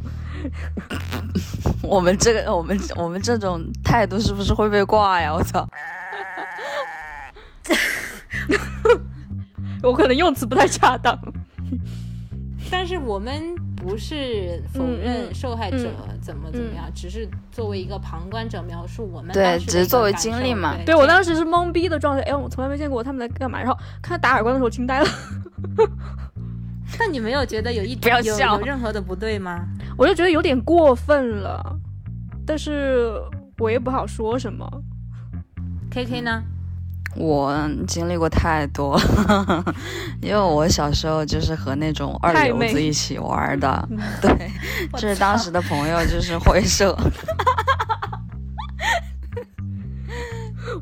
[1.82, 5.34] 我们这个我们我们这种态度是不是会被挂呀？
[5.34, 5.68] 我操！
[9.82, 11.18] 我可能用词不太恰当。
[12.70, 15.90] 但是我们不是否认受害者
[16.20, 20.76] 怎么怎么样，只是作为一个旁观者描述我们对，只是作为经历嘛。
[20.84, 23.58] 对我当时是懵逼的状态，哎，我从来没见过他们在干嘛。
[23.58, 25.08] 然后看他打耳光的时候，惊呆了。
[26.98, 29.66] 那你没有觉得有一不要笑有任何的不对吗？
[29.96, 31.78] 我就觉得有点过分了，
[32.46, 33.12] 但是
[33.58, 34.68] 我也不好说什么。
[35.90, 36.42] K K 呢？
[37.16, 37.56] 我
[37.86, 39.64] 经历过太多了，
[40.20, 43.88] 因为我小时候就是和那种二流子一起玩的，
[44.20, 44.50] 对，
[45.00, 46.96] 就是当时的朋友就是会社。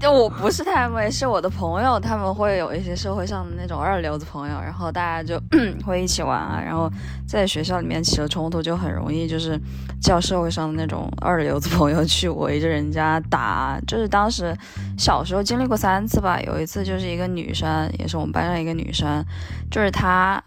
[0.00, 5.40] 就我不是太妹，是我的朋友，他们会有一些社会上的那种二流子朋友，然后大家就
[5.84, 6.90] 会一起玩啊，然后
[7.26, 9.58] 在学校里面起了冲突，就很容易就是
[10.00, 13.78] 叫社会上的那种二流子朋友去围着人家打。
[13.86, 14.56] 就是当时
[14.98, 19.24] 小时候经历过三次吧，有一次就是一个女生，也是我们班上一个女生，
[19.70, 20.42] 就是她。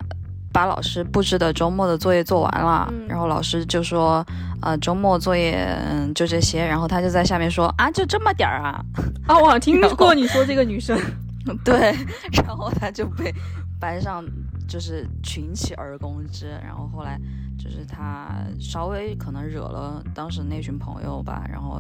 [0.58, 4.26] 把老师布置的周末的作业做完了，然后老师就说
[4.60, 5.70] ：“呃，周末作业
[6.16, 8.84] 就这些。”然后他就在下面说：“啊，就这么点儿啊！”
[9.30, 11.00] 啊，我听 过你说这个女生。
[11.64, 11.96] 对，
[12.44, 13.32] 然后他就被
[13.80, 14.26] 班上
[14.68, 16.50] 就是群起而攻之。
[16.66, 17.22] 然后后来
[17.60, 18.28] 就是他
[18.60, 21.80] 稍微可能惹了当时那群朋友吧，然后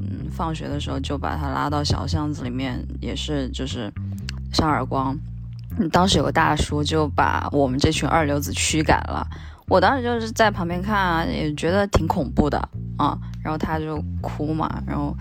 [0.00, 3.92] 嗯，放学的时候就把他拉到小巷子里面，也是就是
[4.50, 5.14] 扇耳光。
[5.92, 9.26] 当时有个大叔就把我们这群二流子驱赶了，
[9.68, 12.58] 我当时就是在旁边看啊，也觉得挺恐怖的
[12.96, 13.18] 啊。
[13.42, 15.14] 然后他就哭嘛，然后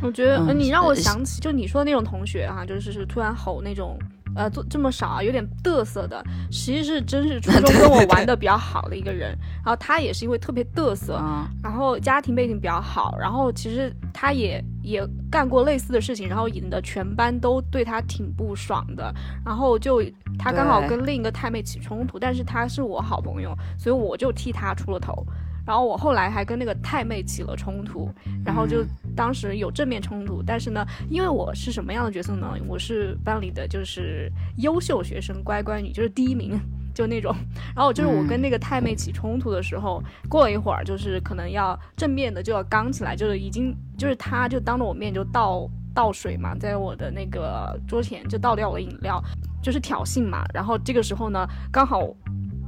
[0.00, 3.98] 我觉得你让我想起，就你说的那种同学啊，就是是突然吼那种。
[4.34, 9.36] 呃，做这么少啊，有点嘚瑟的，实际是真是初 中跟我玩的比较好的一个人。
[9.64, 11.20] 然后他也是因为特别嘚瑟，
[11.62, 19.14] 然后家庭背景比较好，然后其实他也也干过类似的事情，然后引得全班都对他挺不爽的。
[19.44, 20.02] 然后就
[20.38, 25.24] 他刚好跟另一个太妹起冲突，但是他是我好朋友，所以我就替他出了头。
[25.66, 28.10] 然后我后来还跟那个太妹起了冲突，
[28.44, 28.84] 然后就
[29.16, 32.54] 当时有正面冲突，但是呢，因为我是什么样的角色呢？
[32.68, 36.60] 我是班里的就是优秀学生，乖乖女，就是第一名，
[36.94, 37.34] 就那种。
[37.74, 49.18] 然后就是我跟那个太妹起冲突的时候，过了一会儿，就是可能要正面的就要刚起来，就是已经就是他就当着我面就倒倒水嘛，在我的那个桌前就倒掉我的饮料，
[49.62, 50.44] 就是挑衅嘛。
[50.52, 52.02] 然后这个时候呢，刚好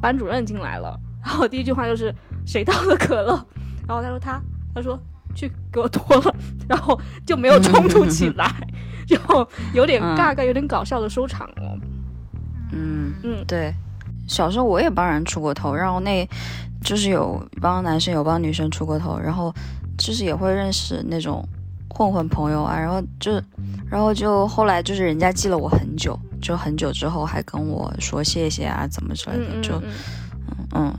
[0.01, 2.15] 班主任进来了，然后第一句话就是。
[2.47, 3.33] 谁倒的可乐？
[3.87, 4.41] 然后他说他，
[4.75, 4.99] 他说
[5.35, 6.35] 去给我脱了，
[6.69, 8.51] 然后就没有冲突起来，
[9.07, 9.17] 就
[9.75, 11.79] 有点尬尬，有点搞笑的收场了。
[12.73, 13.73] 嗯嗯，对，
[14.27, 16.29] 小时候我也帮人出过头，然后那
[16.83, 19.55] 就是有帮男生有帮女生出过头，然后
[19.99, 21.47] 就是也会认识那种
[21.89, 23.33] 混混朋友啊，然后就
[23.89, 29.77] 然后就后来就是人家记了我很久，就很久之后还跟我说谢谢啊，怎么之类的就。
[29.77, 29.93] 嗯，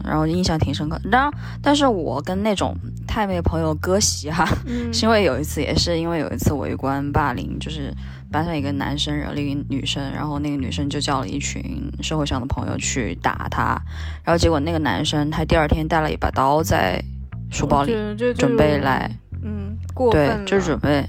[0.03, 0.99] 然后印象挺深刻。
[1.11, 2.75] 当然，但是我跟那种
[3.07, 4.45] 太妹朋友割席哈，
[4.93, 7.93] 是因为有一次，也是因为有一次围观霸凌，就是
[8.31, 11.61] 班上一个男生惹了一个女生，然后那个女生就叫了一群
[12.01, 13.79] 社会上的朋友去打他，
[14.23, 17.01] 然后结果那个男生他第二天带了一把刀在
[17.49, 17.93] 书包里，
[18.35, 19.09] 准备来，
[19.43, 21.05] 嗯，过对，就是准备，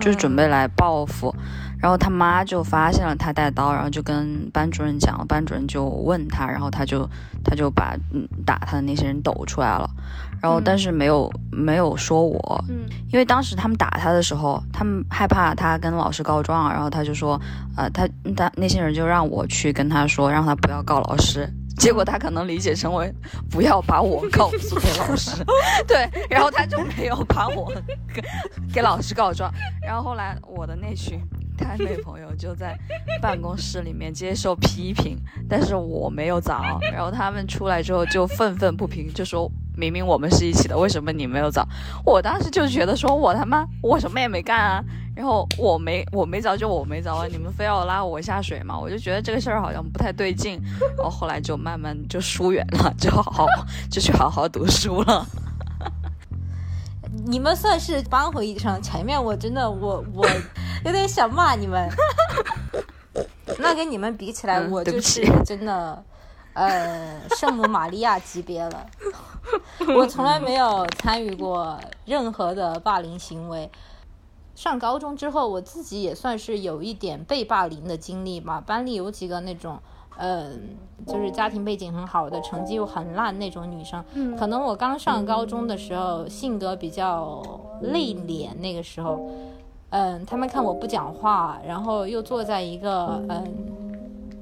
[0.00, 1.34] 就是准备来报复。
[1.78, 7.08] 然后他妈就发现了他带刀，然后就跟班主任讲了，班主任就问他，然后他就
[7.44, 9.88] 他就把嗯打他的那些人抖出来了，
[10.40, 17.40] 然后但是没有没有说我，嗯，因为当时他们打他的时候，他们害怕他跟老师告状，然后他就说，
[17.76, 23.12] 呃，他他那些人就让我去跟他说，让他不要告老师，结果他可能理解成为
[23.50, 25.44] 不要把我告诉给老师，
[25.86, 27.70] 对，然后他就没有把我
[28.14, 28.22] 给
[28.72, 29.52] 给老师告状，
[29.82, 31.20] 然后后来我的那群。
[31.56, 32.78] 太妹朋友就在
[33.20, 35.16] 办公室里面接受批评，
[35.48, 41.66] 但是我没有早，然后他们出来之后就愤愤不平，就说明明我们是一起的，为什么你没有早？
[42.04, 44.84] 我当时就觉得说我他妈我什么也没干啊，
[45.14, 48.78] 然后我没我没早就我没早啊，你们非要拉我下水嘛？
[48.78, 50.60] 我就觉得这个事儿好像不太对劲，
[50.96, 53.46] 然后后来就慢慢就疏远了，就好好
[53.90, 55.26] 就去好好读书了。
[57.26, 60.26] 你们算是扳回一城，前面我真的我我。
[60.84, 61.90] 有点想骂你们，
[63.58, 66.04] 那跟你们比起来，我就是真的，
[66.52, 68.86] 呃圣母玛利亚级别了。
[69.96, 73.68] 我从来没有参与过任何的霸凌行为。
[74.54, 78.62] 上高中之后，我自己也算是有一点被霸凌的经历吧。
[78.64, 79.80] 班里有几个那种，
[80.18, 84.02] 嗯、就是家庭背景很好的，成绩又很烂那种女生。
[84.14, 87.42] 嗯可能我刚上高中的时候，性格比较
[87.80, 89.30] 内敛，那个时候，
[89.90, 93.85] 嗯，他们看我不讲话，然后又坐在一个嗯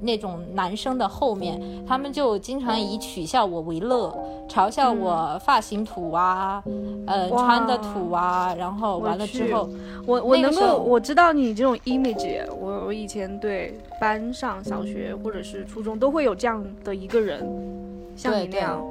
[0.05, 4.15] 那种男生的后面，他们就经常以取笑我为乐，
[4.47, 6.63] 嘲笑我发型土啊，
[7.07, 9.69] 呃，穿的土啊，然后完了之后，
[10.05, 17.39] 我我能够我知道你这种 image，我我以前对班上小学或者是初中都会有这样的一个人，
[18.15, 18.81] 像对你那样。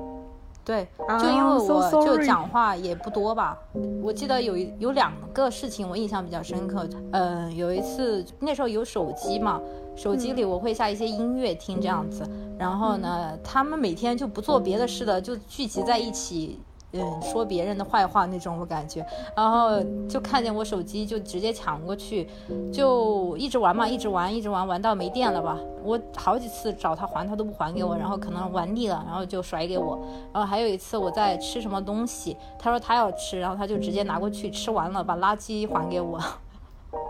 [0.66, 3.58] 对，啊就因为我就讲话也不多吧，
[4.02, 6.88] 我记得有一有两个事情我印象比较深刻。
[7.12, 9.60] 嗯、有一次那时候有手机嘛，
[9.96, 12.28] 手机里我会下一些音乐听这样子，
[12.58, 16.60] 然后呢，他们每天就不做别的事的，就聚集在一起。
[16.96, 22.28] 嗯，说别人的坏话那种，我感觉，然后就看见我手机，就直接抢过去，
[22.72, 25.58] 就一直玩嘛，一直玩，一直玩，玩到没电了吧。
[25.82, 29.98] 我好几次找他还，他都不还给我，然后可能玩腻了，然后就甩给我。
[30.32, 36.20] 然后还有一次我在吃什么东西，他说他要吃，然后他就直接拿过去吃完了，把垃圾还给我。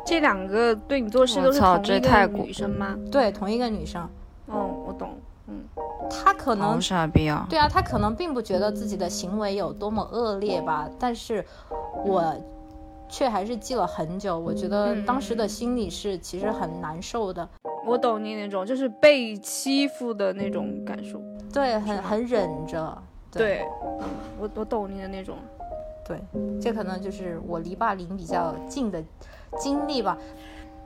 [0.04, 2.96] 这两个对你做事都是同一个女生吗？
[3.10, 4.08] 对，同一个女生，
[4.46, 5.10] 哦，我懂。
[5.48, 5.62] 嗯
[6.10, 7.46] 她可能好傻逼啊！
[7.48, 11.44] 对啊，她可能并不觉得自己的行为有多么恶劣吧，但是
[12.04, 12.34] 我
[13.08, 14.38] 却还是记了很久。
[14.38, 17.48] 我觉得当时的心里是其实很难受的，
[17.86, 21.20] 我懂你那种就是被欺负的那种感受。
[21.52, 23.02] 对，很很忍着。
[23.30, 23.66] 对，
[24.00, 24.08] 嗯，
[24.38, 25.36] 我我懂你的那种。
[26.06, 26.20] 对，
[26.60, 29.02] 这可能就是我离霸凌比较近的
[29.58, 30.16] 经历吧。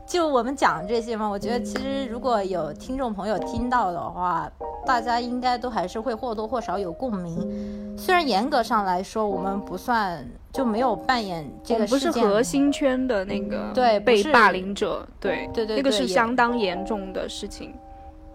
[0.06, 4.50] 就我们讲这些嘛，我觉得其实如果有听众朋友听到的话，
[4.86, 7.94] 大家应该都还是会或多或少有共鸣。
[7.98, 17.74] 虽然严格上来说，我们不算就没有扮演这我们不是核心圈的那个对被霸凌者，对对对那个是相当严重的事情。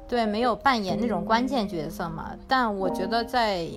[0.07, 2.33] 对，没有扮演那种关键角色嘛。
[2.47, 3.67] 但我觉得在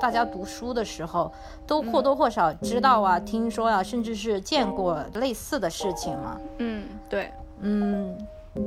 [0.00, 1.32] 大家读书的时候，
[1.66, 6.40] 都或多或少知道啊、听说啊，甚至是见过类似的事情嘛。
[6.58, 7.30] 嗯，对，
[7.60, 8.16] 嗯，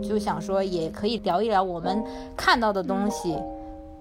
[0.01, 2.03] 就想说也可以聊一聊我们
[2.36, 3.38] 看到的东西，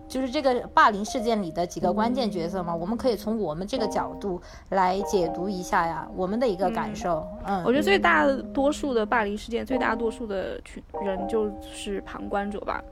[0.09, 2.75] 就是这个霸凌事件里的几个关键角色嘛。
[2.75, 4.41] 我们可以从我们这个角度
[4.71, 7.27] 来解读一下呀，我们的一个感受。
[7.47, 12.83] 嗯，我觉得最大多数的霸凌事件，最大多数的群人就是旁观者吧。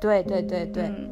[0.00, 1.10] 对对对对，嗯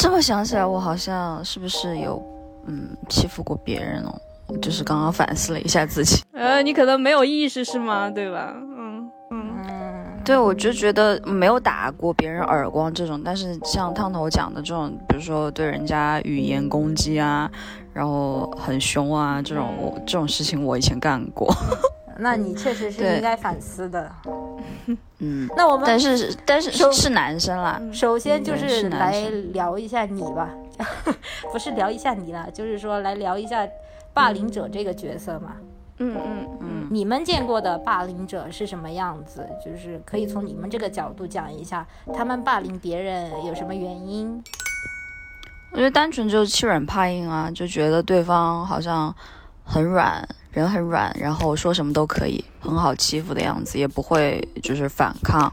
[0.00, 2.22] 这么想起来，我好像是不是有
[2.66, 4.18] 嗯欺负过别人哦？
[4.62, 8.08] 就是刚刚反思了一下自己，呃，你可能没有意识是吗？
[8.08, 8.54] 对吧？
[8.56, 17.50] 嗯嗯嗯，对我就觉得没有打过别人耳光这种，但是像烫头讲的这种，比如说对人家语言攻击啊，
[17.92, 21.54] 然后很凶啊这种，我这种事情我以前干过，
[22.20, 24.10] 那你确实是应该反思的。
[25.18, 30.50] 嗯，那我们但是但是首是是男生啦，首先就是来聊一下你吧，
[31.52, 33.66] 不是聊一下你了，就是说来聊一下
[34.14, 35.56] 霸凌者这个角色嘛。
[36.02, 39.46] 嗯嗯嗯，你们见过的霸凌者是什么样子？
[39.62, 44.42] 就是可以从你们这个角度讲一下，他们霸凌别人有什么原因？
[45.72, 49.14] 我觉得单纯就是欺软怕硬啊，就觉得对方好像
[49.72, 55.52] 很软，人很软，然后说什么都可以，很好欺负的样子，也不会就是反抗，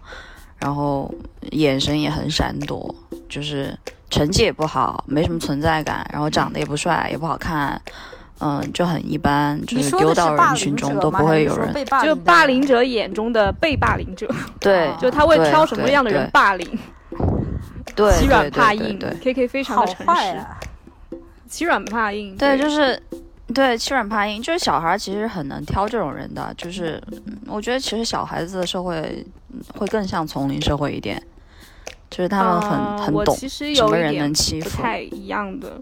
[0.57, 1.13] 然后
[1.51, 2.93] 眼神也很闪躲，
[3.29, 3.77] 就是
[4.09, 7.79] 成绩也不好，没什么存在感，然后长得也不帅，也不好看，
[8.39, 11.11] 嗯，就很一般，就是丢到人群中都？
[11.11, 14.27] 不会有人霸嗯，就霸凌者眼中的被霸凌者，
[14.59, 16.67] 对啊就他会挑什么样的人霸凌，
[17.95, 18.97] 对欺软怕硬。
[19.21, 20.57] ，K K 非常的诚实，坏啊！
[21.47, 23.01] 欺软怕硬，对，就是
[23.53, 31.21] 对欺软怕硬，就是小孩其实很能挑这种人的，就是嗯我觉得其实小孩子的社会嗯会更像丛林社会一点，
[32.09, 35.81] 就是他们很、很懂什么人能欺负，太一样的。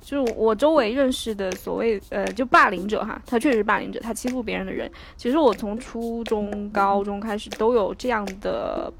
[0.00, 4.90] 就是我周围认识的所谓呃，就霸凌者哈，他确实是霸凌者，他欺负别人的人。
[5.16, 8.92] 其实我从初中、高中开始都有这样的，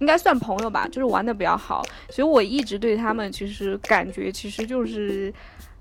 [0.00, 5.32] 应该算朋友吧，就是玩的比较好，所以我一直对他们其实感觉其实就是，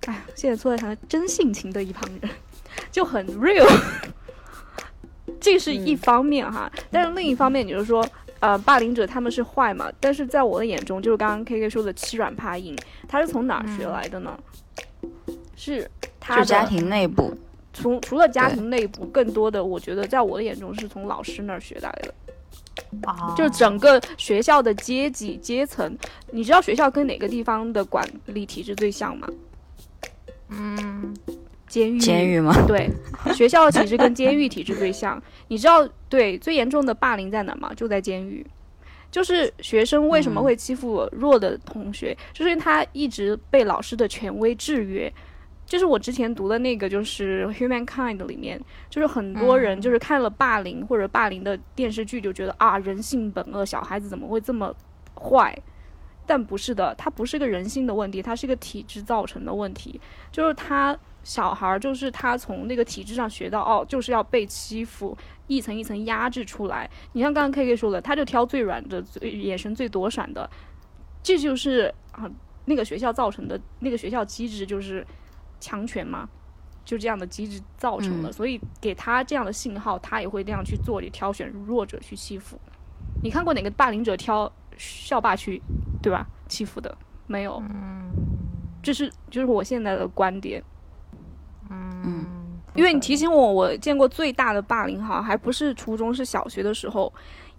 [0.06, 2.30] 哎，现在说来想来真性情的一旁人，
[2.92, 3.68] 就很 real。
[5.40, 8.06] 这是一方面哈，但是另一方面，你就说，
[8.40, 9.92] 呃，霸凌者他们是坏嘛？
[10.00, 12.76] 但是在我的眼中，就是刚刚 K K 说的欺软怕硬，
[13.08, 14.38] 他是从哪儿学来的呢？
[15.56, 15.90] 是
[16.20, 17.34] 他的就家庭内部，
[17.74, 22.14] 从除了家庭内部，更多的我觉得在我的眼中是从老师那儿学来的。
[23.04, 25.98] 啊，就是整个学校的阶级阶层。
[26.32, 29.28] 你知道学校跟哪个地方的管理体制最像吗？
[30.54, 31.16] 嗯，
[31.68, 32.00] 监狱。
[32.00, 32.54] 监狱吗？
[32.68, 32.90] 对，
[33.34, 35.22] 学校的体制跟监狱体制最像。
[35.50, 37.72] 你知道对最严重的霸凌在哪吗？
[37.76, 38.46] 就在监狱。
[39.12, 45.12] 就是学生为什么会欺负弱的同学，就是因为他一直被老师的权威制约。
[45.66, 54.76] 就是我之前读的那个，就是《Humankind》里面，就是很多人就是看了霸凌或者霸凌的电视剧，就觉得啊，人性本恶，小孩子怎么会这么
[55.16, 55.58] 坏？
[56.26, 60.00] 但不是的，它不是个人性的问题，它是一个体制造成的问题。
[60.32, 65.18] 就是他小孩儿，就是他从那个体制上学到，哦，就是要被欺负，
[65.48, 66.90] 一层一层压制出来。
[67.14, 70.50] 你像刚刚 K K 说的，他就挑最软的、最眼神最躲闪的，
[71.22, 72.30] 这就是啊，
[72.66, 75.06] 那个学校造成的那个学校机制就是
[75.60, 76.28] 强权嘛，
[76.84, 78.32] 就这样的机制造成的。
[78.32, 82.60] 所以给他这样的信号，他也会那样去做，去挑选弱者去欺负。
[83.22, 85.62] 你看过哪个霸凌者挑校霸去，
[86.02, 86.26] 对吧？
[86.48, 86.96] 欺负的
[87.26, 88.12] 没有，嗯
[88.82, 90.62] 这是就是我现在的观点。
[91.70, 92.26] 嗯，
[92.76, 97.12] 因为你提醒我，我见过最大的霸凌哈，还不是初中，是小学的时候，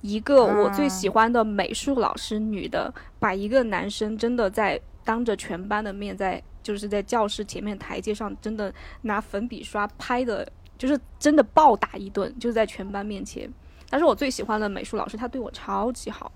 [0.03, 10.47] 一个我最喜欢的美术老师，女的，把一个男生真的在当着全班的面，在就是在教室前面台阶上，真的拿粉笔刷拍的，
[10.77, 13.51] 就是真的暴打一顿，就是在全班面前。
[13.89, 16.31] 但是我最喜欢的美术老师，他对我超级好。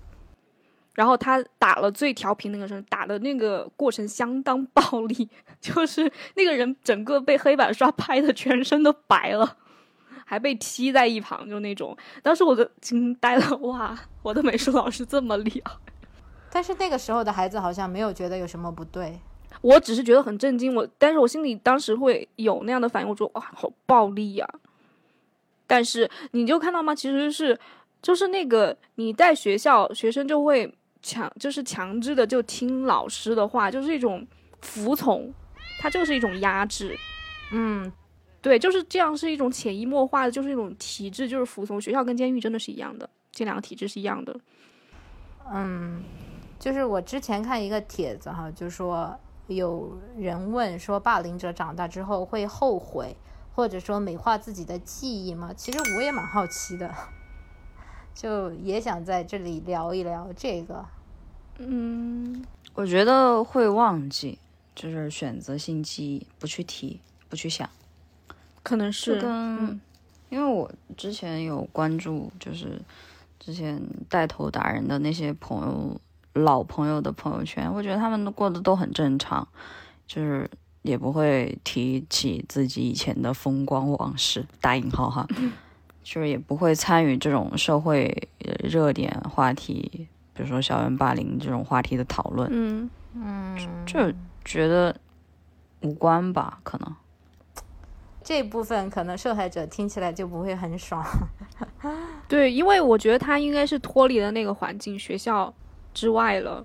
[0.99, 5.29] 然后他打了最调皮那个人，打的那个过程相当暴力，
[5.61, 9.55] 就是那个人整个被黑板刷拍的全身都白了，
[10.25, 11.95] 还被踢在一旁，就那种。
[12.21, 15.73] 当时我都惊呆了，哇，我的美术老师这么厉害！
[16.51, 19.21] 但是那个时候的孩子好像没有觉得有什么不对。
[19.63, 24.45] 我只是觉得很震惊，我但是我心里当时会有那样的反应，我说哇，好暴力呀！
[25.65, 26.93] 但是你就看到吗？
[26.93, 27.57] 其实是
[28.01, 30.75] 就是那个你在学校，学生就会。
[31.01, 34.25] 强就是强制的，就听老师的话，就是一种
[34.61, 35.33] 服从，
[35.79, 36.97] 它就是一种压制。
[37.51, 37.91] 嗯，
[38.41, 41.79] 对，就是这样，是一种潜移默化的，就是一种体制，就是服从。
[41.79, 44.39] 学校跟监狱真的是一样的，这两个体制是一样的。
[45.51, 46.03] 嗯，
[46.59, 53.15] 就是我之前看一个帖子哈，就说有人问说，霸凌者长大之后会后悔，
[53.53, 55.51] 或者说美化自己的记忆吗？
[55.55, 56.93] 其实我也蛮好奇的。
[58.13, 60.85] 就也想在这里聊一聊这个，
[61.57, 62.43] 嗯，
[62.73, 64.37] 我觉得会忘记，
[64.75, 66.99] 就是选择性记忆，不去提，
[67.29, 67.69] 不去想，
[68.61, 69.79] 可能是跟，
[70.29, 72.81] 因为我之前有关注，就是
[73.39, 76.01] 之前带头打人的那些朋友，
[76.33, 79.47] 老朋友的朋友圈，我觉得他们过得都很正常，
[80.05, 80.49] 就是
[80.81, 85.25] 也不会提起自己以前的风光往事，打引号哈。
[86.03, 88.29] 就是也不会参与这种社会
[88.63, 92.49] 热点话题，比如说校园霸凌这种话题的讨论。
[92.51, 94.11] 嗯嗯，就
[94.45, 94.95] 觉得
[95.81, 96.95] 无关吧，可能
[98.23, 101.03] 这部分可能受害者听起来就不会很爽。
[102.27, 105.53] 对，因为我觉得他应该是脱离了那个环境，学校
[105.93, 106.63] 之外了，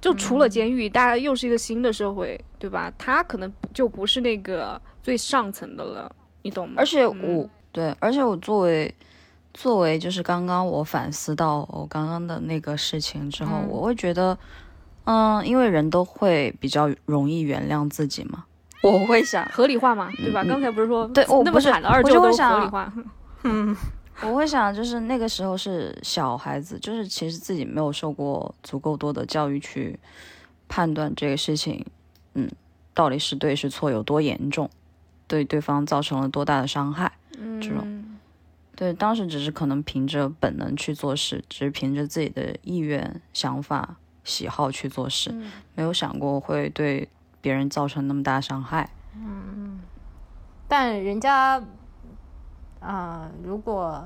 [0.00, 2.92] 就除了监狱，大家又是一个新的社会，对吧？
[2.98, 6.10] 他可能就不是那个最上层的了，
[6.42, 6.74] 你懂吗？
[6.78, 7.48] 而且我。
[7.72, 8.94] 对，而且我作为，
[9.54, 14.38] 作为就是刚刚我反思到我刚刚的那个事情之后，我会觉得，
[15.04, 18.44] 嗯，因为人都会比较容易原谅自己嘛，
[18.82, 20.44] 我会想合理化嘛，对吧？
[20.44, 22.92] 刚才不是说对，我那么惨的二舅都合理化，
[23.44, 23.74] 嗯，
[24.20, 29.98] 我会想就是那个时候是小孩子，就是其实自己没有受过足够多的教育去
[30.68, 31.84] 判断这个事情，
[32.34, 32.48] 嗯，
[32.92, 34.68] 到底是对是错，有多严重，
[35.32, 37.10] 对对方造成了多大的伤害。
[37.38, 38.04] 嗯这种，
[38.76, 45.34] 对，当时只是可能凭着本能去做事，只是凭着自己的意愿、想法、喜好去做事，
[45.74, 47.08] 没有想过会对
[47.40, 48.90] 别人造成那么大伤害。
[49.16, 49.80] 嗯，
[50.68, 51.62] 但人家，
[52.80, 54.04] 啊，如果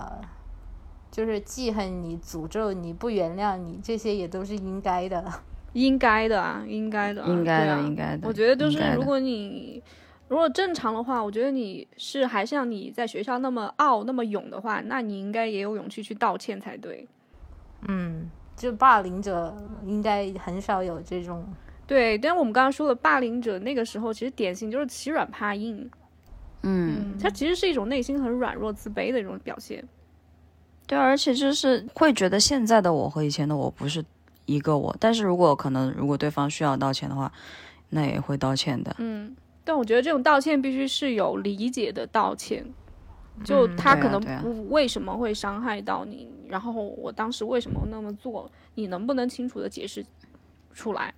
[1.10, 5.24] 就是记恨你、诅咒你、不原谅你，这些也都是应该的，
[5.74, 8.28] 应该的啊，应该的，应该的，应该的。
[8.28, 9.82] 我觉得就是如果你。
[10.28, 17.06] 如果正常的话，我觉得你是还像你在学校那么傲、那么勇的话，那你应该也有勇气去道歉才对。
[17.86, 21.46] 嗯，就霸凌者应该很少有这种。
[21.86, 25.88] 对，但我们刚刚说的霸凌者那个时候，其实典型就是欺软怕硬。
[26.62, 29.86] 嗯，他其实是一种内心很软弱、自卑的一种表现。
[30.88, 34.04] 对，而且就是会觉得现在的我和以前的我不是
[34.46, 34.96] 一个我。
[34.98, 37.30] 但是如果可能，如果对方需要道歉的话，
[37.90, 38.96] 那也会道歉的。
[38.98, 39.36] 嗯。
[39.66, 42.64] 但我觉得这种道歉必须是有理解的道歉，
[43.42, 50.06] 就他可能不为什么会伤害到你，然后我当时为什么那么做，你能不能清楚的解释
[50.72, 51.12] 出来？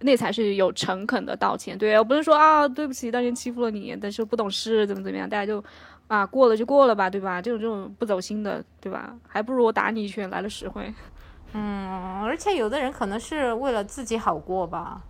[0.00, 5.62] 那才是有诚恳的道歉，对，我不是说啊对不起，当年欺负了你，但是不懂事，怎么怎么样，大家就
[6.08, 7.40] 啊过了就过了吧，对吧？
[7.40, 9.14] 这种这种不走心的，对吧？
[9.28, 10.92] 还不如我打你一拳来的实惠。
[11.52, 15.02] 嗯，而且有的人可能是为了自己好过吧。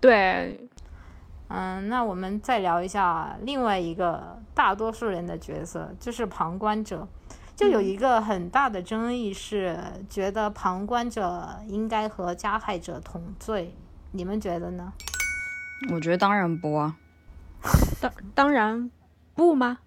[0.00, 0.60] 对，
[1.56, 7.06] 嗯，那我们再聊一下另外一个大多数人的角色，就是旁观者。
[7.54, 9.78] 就有一个很大的争议是，
[10.10, 13.72] 觉得旁观者应该和加害者同罪，
[14.10, 14.92] 你们觉得呢？
[15.92, 16.96] 我觉得当然不啊，
[18.02, 18.90] 当当然
[19.36, 19.78] 不吗？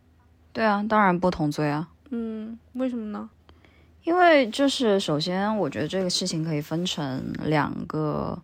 [0.54, 1.90] 对啊，当然不同罪啊。
[2.12, 3.30] 嗯，为什么呢？
[4.06, 8.42] 因为就是首先，我觉得这个事情可以分成两个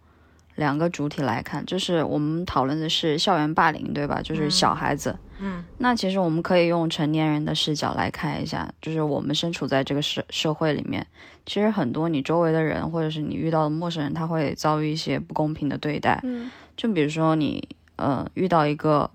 [0.55, 4.21] 两个主体来看，就是我们讨论的是校园霸凌，对吧？
[4.21, 5.17] 就是小孩子。
[5.39, 11.05] 嗯，那其实我们可以用成年人的视角来看一下，就是我们身处在这个社社会里面，
[11.45, 16.19] 其实很多你周围的人或者是你遇到的陌生人，他会遭遇一些不公平的对待。
[16.23, 17.67] 嗯就比如说你
[17.97, 19.09] 呃遇到一个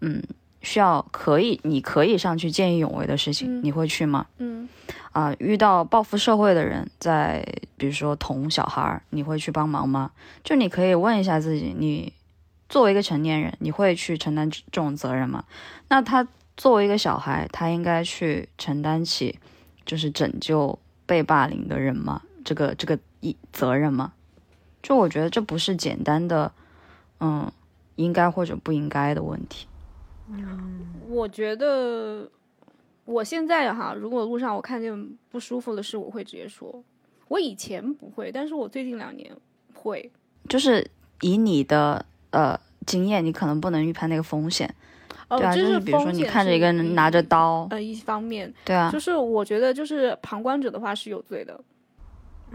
[0.00, 0.22] 嗯
[0.62, 4.26] 需要可以你可以上去见义勇为的事情，嗯你会去吗？
[4.38, 4.68] 嗯
[5.12, 7.42] 啊、遇到报复社会的人在
[7.78, 10.10] 比如说捅小孩儿，你会去帮忙吗？
[10.44, 12.12] 就你可以问一下自己，你
[12.68, 15.44] 作为一个成年人，你会去承担这这种责任吗？
[15.88, 16.26] 那他
[16.56, 19.38] 作为一个小孩，他应该去承担起
[19.86, 22.20] 就是拯救被霸凌的人吗？
[22.44, 24.12] 这个这个一责任吗？
[24.82, 26.52] 就我觉得这不是简单的，
[27.20, 27.50] 嗯，
[27.94, 29.66] 应该或者不应该的问题。
[31.08, 32.28] 我觉得
[33.04, 36.82] 我现在哈，如果路上我看见不舒服的事，我会直接说。
[37.28, 39.30] 我以前不会，但是我最近两年
[39.74, 40.10] 会。
[40.48, 40.88] 就是
[41.22, 44.72] 以你的呃经验，你可能不能预判那个风险，
[45.28, 51.60] 哦，对啊，就是比如说你看着一个人拿着刀，呃，一方面对啊，就是我觉得就是旁观者的话是有罪的。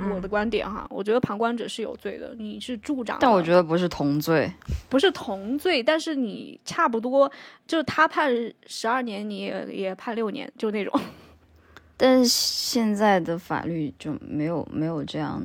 [0.09, 2.33] 我的观点哈，我觉得旁观者是有罪的。
[2.37, 4.51] 你是助长，但我觉得不是同罪，
[4.89, 7.31] 不是同罪，但是你差不多，
[7.67, 8.31] 就是他判
[8.65, 10.99] 十二年，你也也判六年，就那种。
[11.97, 15.39] 但是现在的法律就没有没有这样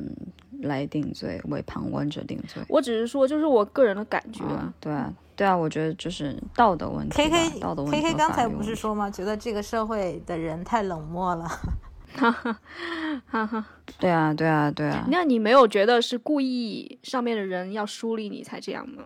[0.63, 2.63] 来定罪，为旁观者定罪。
[2.67, 4.43] 我只是说，就是我个人的感觉。
[4.45, 9.07] 啊，对啊，对啊，我觉得就是道德问题 K 吧 K 道德问题 K K 刚才不是说吗？
[9.11, 11.47] 觉得这个社会的人太冷漠了。
[13.99, 19.03] 对啊，对啊，对啊，那你没有觉得是故意上面的人要梳理你才这样吗？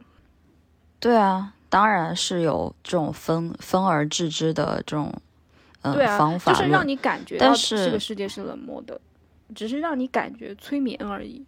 [0.99, 5.14] 对啊，当然是有这种分分而治之的这种
[5.84, 8.99] 嗯、方法，就是让你感觉但到是这个世界是冷漠的，
[9.56, 11.44] 只是让你感觉催眠而已。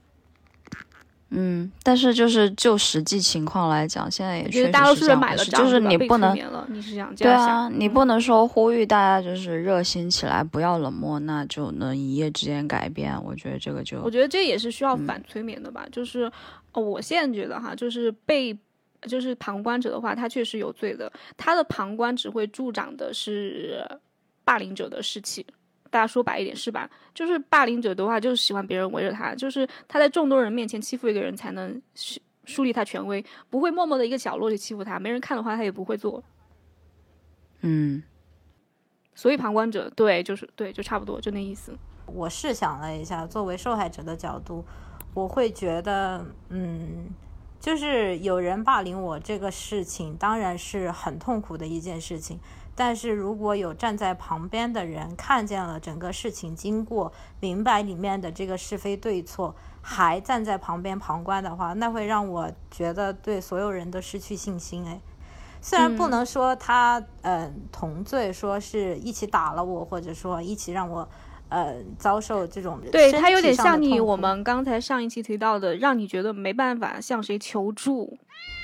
[1.35, 6.37] 嗯，但是就是就实际情况来讲，现在也因确实大多数是这样的事，人买了账，就是你不能
[6.69, 7.33] 你是想这对？
[7.33, 13.13] 啊，你不能说呼吁大家就是热心起来，不要冷漠，那就能一夜之间改变。
[13.23, 15.85] 我觉得这个就我觉得这也是需要嗯反催眠的吧。
[15.91, 16.31] 就是，
[16.73, 18.57] 哦，我现在觉得哈，就是被，
[19.01, 21.11] 就是旁观者的话，他确实有罪的。
[21.35, 23.83] 他的旁观只会助长的是
[24.43, 25.45] 霸凌者的士气。
[25.93, 26.89] 大家说白一点是吧？
[27.13, 36.23] 就是霸凌者的话，就是喜欢别人围着他，就是他在众多人面前欺负一个人，才能树树立他权威，不会默默的一个角落里欺负他，没人看的话，他也不会做。
[37.61, 38.01] 嗯，
[39.13, 41.77] 所以旁观者对，就是对，就差不多就那意思。
[42.07, 44.65] 我试想了一下，作为受害者的角度，
[45.13, 47.11] 我会觉得，嗯，
[47.59, 52.39] 就是有人霸凌我这个事情，当然是很痛苦的一件事情。
[52.75, 64.85] 但是如果有站在旁边的人看见了整个事情经过，明白里面的这个是非对错，还站在旁边旁观的话，那会让我觉得对所有人都失去信心。
[64.87, 64.99] 哎，
[65.61, 71.07] 虽然不能说他嗯、呃同罪，说是一起打了我，或者说一起让我
[71.49, 78.17] 呃遭受这种对他有点像你我们刚才上一期提到的，让你觉得没办法向谁求助。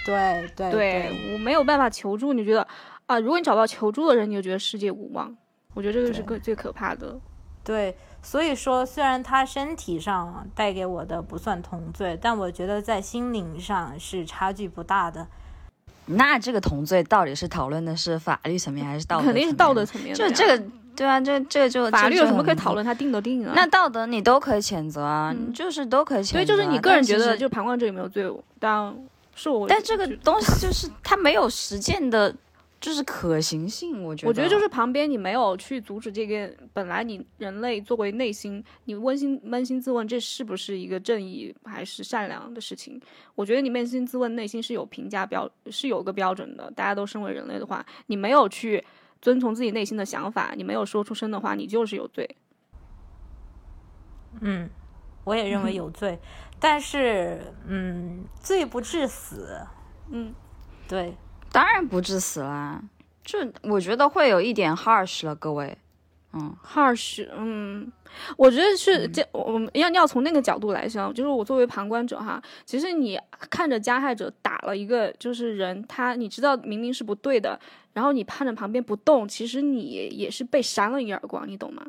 [0.06, 2.68] 对对对我没有办法求助，你觉得
[3.10, 3.20] 啊？
[3.20, 5.36] 如果你找不到求助的人，你就觉得世界无望。
[5.74, 7.20] 我觉得这个是个最最可怕的。
[7.64, 15.28] 对，所以说虽然他身体上带给我的不算同罪，但我觉得在心灵上是差距不大的。
[16.06, 19.26] 那这个同罪到底是讨论的是法律层面还是道德？
[19.26, 19.86] 肯定是道德。
[19.86, 20.16] 层面。
[20.16, 20.64] 就这个，
[20.96, 22.74] 对啊，这这就法律有什么可以讨？
[22.74, 22.84] 论？
[22.86, 23.54] 他定都定了。
[23.56, 26.42] 那道德你都可以谴责啊，嗯你就是都可以谴责、啊。
[26.42, 28.32] 对，就是你个人觉得，就旁观者有没有罪？
[28.60, 28.98] 当
[29.36, 29.68] 是我。
[29.68, 32.34] 但这个东西就是它没有实践的，
[32.80, 34.04] 就是可行性。
[34.04, 43.00] 我觉得，我觉得就是旁边你没有去阻止这个，本来你人类作为内心，你温馨扪心自问，这是不是一个正义还是善良的事情？
[43.36, 46.72] 我觉得你扪心自问，内心是有评价标，是有个标准的。
[46.72, 48.84] 大家都身为人类的话，你没有去
[49.22, 52.36] 遵从自己内心的想法，你没有说出声的话，你就是有罪。
[54.42, 54.70] 嗯，
[55.24, 56.20] 我也认为有 罪，
[56.60, 59.60] 但是嗯，罪不至死。
[60.12, 60.34] 嗯，
[60.88, 61.16] 对，
[61.52, 62.82] 当然不致死啦，
[63.24, 65.78] 这我觉得会有一点 harsh 了，各位。
[66.32, 67.92] 嗯，harsh，嗯，
[68.38, 73.20] 我觉得是这，我们要要从那个角度来想，就是我作为旁观者哈，其实你
[73.50, 77.60] 看着加害者打了一个就是人，他你知道明明是不对的，
[77.94, 81.84] 然后你趴着旁边不动，其实你也是被扇了一耳光，你懂吗？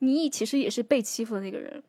[0.00, 1.82] 你其实也是被欺负的那个人，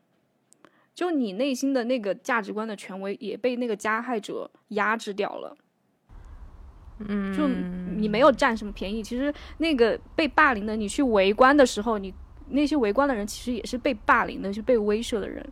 [0.96, 5.58] 就你内心的那个价值观的权威也被那个加害者压制掉了。
[7.00, 9.04] 嗯，就你没有占什么便宜。
[9.04, 12.14] 其实那个被霸凌的，你去围观的时候，你
[12.50, 15.46] 那些围观的人其实也是被霸凌的，是被威慑的人。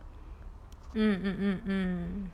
[0.94, 2.30] 嗯嗯嗯嗯。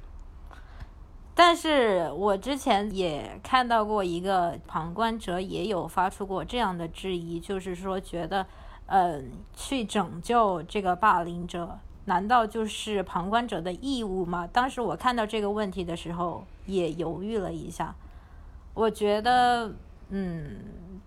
[1.35, 8.47] 但是我之前也看到过一个旁观者也有发出过这样的质疑，就是说觉得，
[8.87, 9.21] 呃，
[9.55, 14.47] 去拯救这个霸凌者，难道就是旁观者的义务吗？
[14.47, 17.95] 当时我看到这个问题的时候，也犹豫了一下。
[18.75, 19.75] 我觉得，
[20.11, 20.61] 嗯，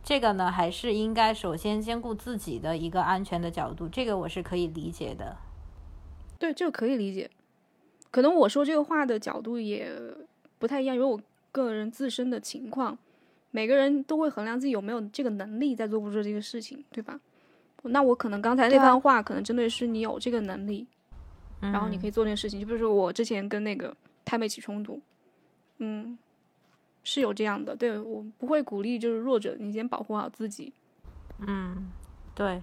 [0.03, 5.37] 这个呢，还是应该首先兼顾自己的一个安全的角度，这个我是可以理解的。
[6.37, 7.29] 对，这个可以理解。
[8.11, 9.91] 可能我说这个话的角度也
[10.59, 11.19] 不太一样，因为我
[11.51, 12.97] 个人自身的情况，
[13.51, 17.19] 每个人都会衡量自己有没有这个能力在做不做这个事情，对吧？
[17.83, 20.87] 那我可能刚才那番话，可能针对是你有这个能力，
[21.59, 22.59] 然后你可以做这件事情。
[22.59, 24.99] 就比如说我之前跟那个太妹起冲突，
[25.77, 26.17] 嗯，
[27.05, 27.73] 是有这样的。
[27.73, 30.73] 对我不会鼓励就是弱者，你先保护好自己。
[31.39, 31.89] 嗯，
[32.33, 32.61] 对。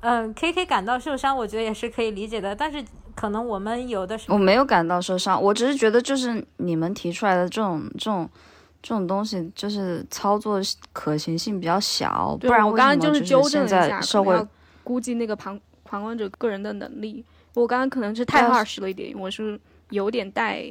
[0.00, 2.56] 嗯，K K 感到受伤，我觉得也是可以理解的。
[2.56, 2.82] 但是
[3.14, 8.26] 可能我们有的时候，我没有感到受伤，我只是觉得就是你们提出来的这种这种
[8.80, 10.58] 这种东西，就是操作
[10.94, 14.46] 可行性比较小，不然我刚刚就是纠正了一下，在社会
[14.82, 17.22] 估计那个旁旁观者个人的能力，
[17.54, 19.60] 我刚刚可能是太 harsh 了一点，我是
[19.90, 20.64] 有点带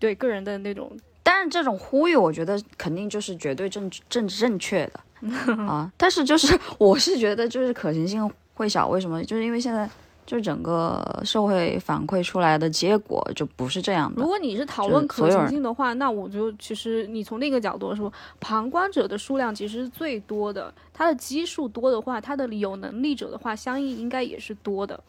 [0.00, 0.90] 对个人的那种。
[1.24, 5.26] 但是这种呼吁，我觉得肯定就是绝对正正正确的
[5.64, 5.90] 啊。
[5.96, 9.24] 但是就是我是觉得就是可行性会小，为什么？
[9.24, 9.88] 就是因为现在
[10.26, 14.20] 就整个社会反馈出来的结果就不是这样的。
[14.20, 25.02] 如果你是讨论可行性的话，那我就其实你从那个角度说，旁观者的数量其实是最多的，他的基数多的话，他的有能力者的话，相应应该也是多的。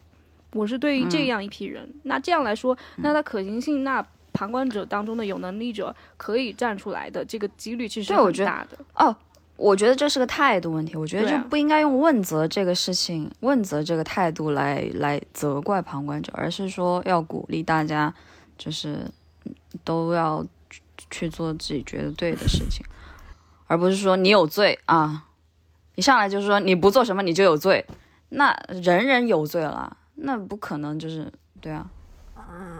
[0.54, 4.06] 我是对于这样一批人，嗯、那这样来说，那它可行性那。
[4.36, 9.16] 旁观者当中的有能力者可以站出来的这个几率其实很大的哦。
[9.56, 18.12] 我觉得这是个态度问题，我觉得啊就不应该用问责这个事情、问责这个态度来来责怪旁观者，而是说要鼓励大家，
[18.58, 19.10] 就是
[19.82, 20.44] 都要
[21.10, 22.84] 去做自己觉得对的事情，
[23.66, 25.24] 而不是说你有罪啊，
[25.94, 27.86] 一上来就是说你不做什么你就有罪，
[28.28, 31.32] 那人人有罪了，那不可能，就是
[31.62, 31.90] 对啊。
[32.36, 32.78] 嗯，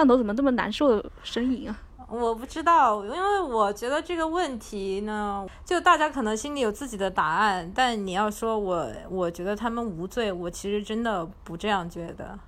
[0.00, 1.76] 看头怎么这么难受的声音啊？
[2.08, 12.38] 我不知道，因为我觉得这个问题呢，就大家可能心里有自己的答案，但你要说我，我觉得他们无罪，我其实真的不这样觉得。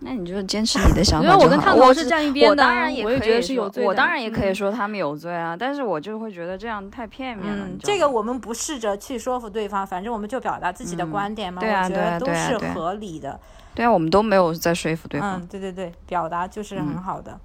[0.00, 7.66] 那你就坚持你的想法因为我跟烫头是站一边的，我当然也我也觉得是有罪我当然也可以嗯说他们有罪啊，但是我就会觉得这样太片面了。
[7.80, 13.40] 这个我们不试着去说服对方，反正我们就表达自己的嗯观点嘛，对啊我觉得都是对啊对啊对啊合理的。
[13.76, 15.38] 对啊，我们都没有在说服对方。
[15.38, 17.38] 嗯，对对对，表达就是很好的。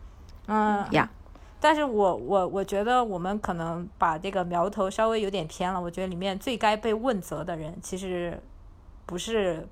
[0.48, 1.08] 嗯呀，
[1.60, 5.80] 但是我我我觉得我们可能把这个苗头稍微有点偏了。
[5.80, 8.42] 我觉得里面最该被问责的人，其实
[9.06, 9.68] 不是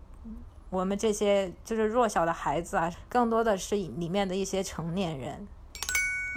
[0.70, 5.48] 我们这些就是弱小的孩子啊，更多的是里面的一些成年人。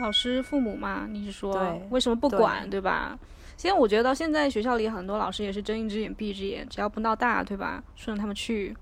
[0.02, 3.18] 老师、父母嘛，你是说对为什么不对管，对吧？
[3.56, 7.82] 现在我觉得到现在学校里很多老师也是睁一只眼闭一只眼，只要不闹大，对吧？
[7.96, 8.74] 顺着他们去。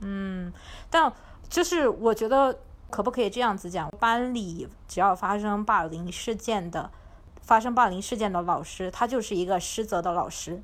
[0.00, 0.52] 嗯，
[0.88, 1.12] 但
[1.48, 2.58] 就是我觉得
[2.90, 3.90] 可不可以这样子讲？
[3.98, 6.90] 班里只要发生霸凌事件的，
[7.42, 10.60] 发生霸凌事件的老师，他就是一个失责的老师。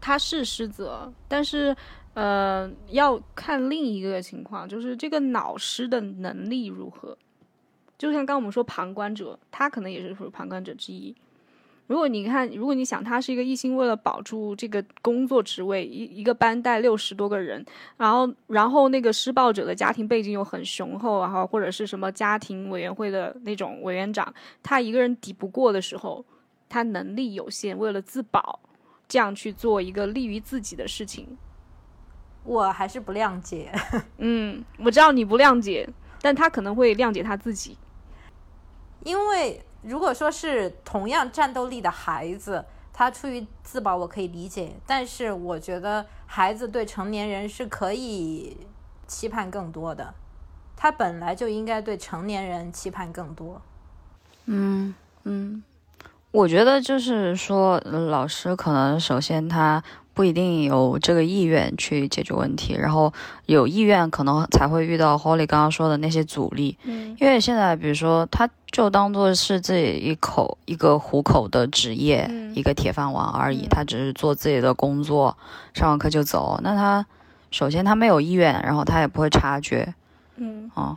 [0.00, 1.74] 他是失责，但是
[2.12, 7.16] 呃，要看另一个情况，就是这个老师的能力如何。
[7.96, 11.14] 就像刚我们说旁观者，他可能也是属于旁观者之一。
[11.86, 17.64] 如果你看，如果你想他是一个一心为了保住这个工作职位，一一个班带六十多个人，
[17.98, 24.32] 然后然后那个施暴者的家庭背景又很雄厚，然后或者是什么家庭委员会的那种委员长，
[24.62, 26.24] 他一个人抵不过的时候，
[26.68, 28.60] 他能力有限，为了自保，
[29.06, 31.36] 这样去做一个利于自己的事情。
[32.44, 33.70] 我还是不谅解。
[34.18, 35.88] 嗯，我知道你不谅解，
[36.22, 37.76] 但他可能会谅解他自己。
[39.02, 48.56] 因为如果说是同样战斗力的孩子，他出于自保我可以理解，但是我觉得孩子对成年人是可以
[49.06, 50.14] 期盼更多的，
[50.76, 53.60] 他本来就应该对成年人期盼更多。
[54.46, 54.94] 嗯
[55.24, 55.62] 嗯，
[56.30, 59.82] 我觉得就是说，老师可能首先他
[60.14, 63.12] 不一定有这个意愿去解决问题，然后
[63.46, 66.78] 有意愿可能才会遇到 Holly 刚刚说的那些阻力。
[66.84, 75.36] 嗯因为现在比如说，他就当做是自己一口一个糊口的职业，嗯一个铁饭碗而已，嗯他只是做自己的工作，
[75.74, 76.60] 上完课就走。
[76.62, 77.04] 那他
[77.50, 79.94] 首先他没有意愿，然后他也不会察觉。
[80.36, 80.96] 嗯哦，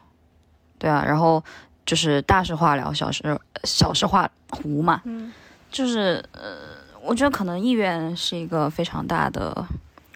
[0.80, 1.44] 对啊，然后
[1.86, 4.30] 就是大事化了，小事小事化
[4.64, 5.32] 无嘛，嗯
[5.72, 6.42] 就是呃，
[7.08, 9.66] 我觉得可能意愿是一个非常大的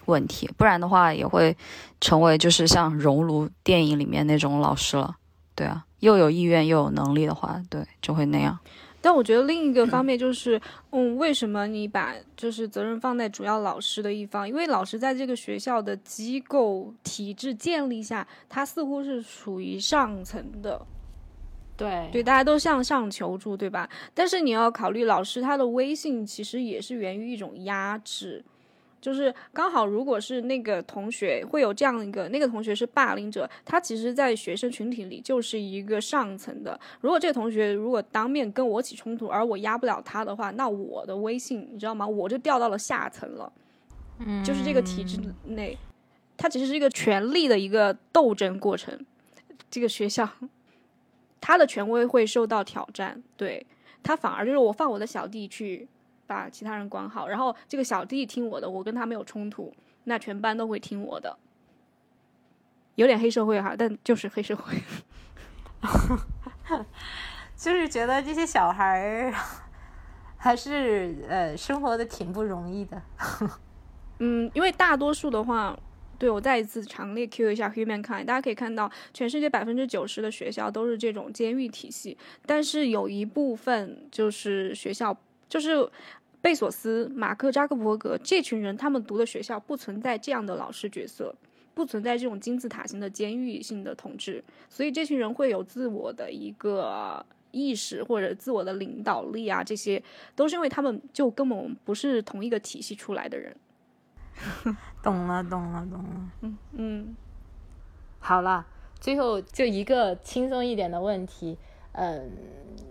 [0.04, 1.56] 问题，不然的话也会
[2.02, 5.16] 成为就是像熔炉电影里面那种老师了，
[5.54, 8.58] 对啊，又有意愿又有能力的话，对，就会那样。
[9.00, 10.60] 但我觉得另一个方面就是，
[10.90, 14.48] 嗯，为什么你把就是责任放在主要老师的一方？
[14.48, 20.80] 因为老师在这个学校的机构体制建立下，他似乎是属于上层的，
[21.76, 23.88] 对对，大家都向上求助，对吧？
[24.14, 28.44] 但是你要考虑，老师他的威信其实也是源于一种压制，
[29.00, 36.78] 就是刚好如果是那个同学会有这样一个，那个同学是霸凌者，他其实在学生群体里就是一个上层的。
[37.00, 42.06] 如果这个同学如果当面跟我起冲突，而我压不了他的话，那我的威信你知道吗？
[42.06, 43.52] 我就掉到了下层了。
[44.24, 45.76] 嗯就是这个体制内，
[46.36, 48.96] 它其实是一个权力的一个斗争过程。
[49.68, 50.28] 这个学校，
[51.42, 53.66] 他的权威会受到挑战，对
[54.02, 55.86] 他反而就是我放我的小弟去
[56.26, 59.74] 把其他人管好，然后这个小弟听我的，我跟他没有冲突，
[60.04, 61.36] 那全班都会听我的。
[62.94, 64.80] 有点黑社会哈，但就是黑社会。
[67.56, 69.34] 就是觉得这些小孩儿
[70.36, 73.02] 还是呃生活的挺不容易的。
[74.20, 75.76] 嗯，因为大多数的话，
[76.22, 82.16] 对我再一次强烈 Q 一下 Humankind，大家可以看到，全世界百分之九十的学校都是这种监狱体系，
[82.46, 85.18] 但是有一部分就是学校，
[85.48, 85.84] 就是
[86.40, 91.34] 贝索斯、马克扎克伯格这群人，他们读的学校不存在这样的老师角色。
[91.74, 100.00] 不存在这种金字塔型的监狱性的统治，所以这群人会有自我的一个意识或者自我的领导力啊，这些
[100.36, 103.56] 都是因为他们就根本不是同一个体系出来的人。
[105.02, 106.30] 懂了，懂了，懂了。
[106.40, 107.16] 嗯嗯，
[108.18, 108.66] 好了，
[109.00, 111.56] 最后就一个轻松一点的问题，
[111.92, 112.30] 嗯，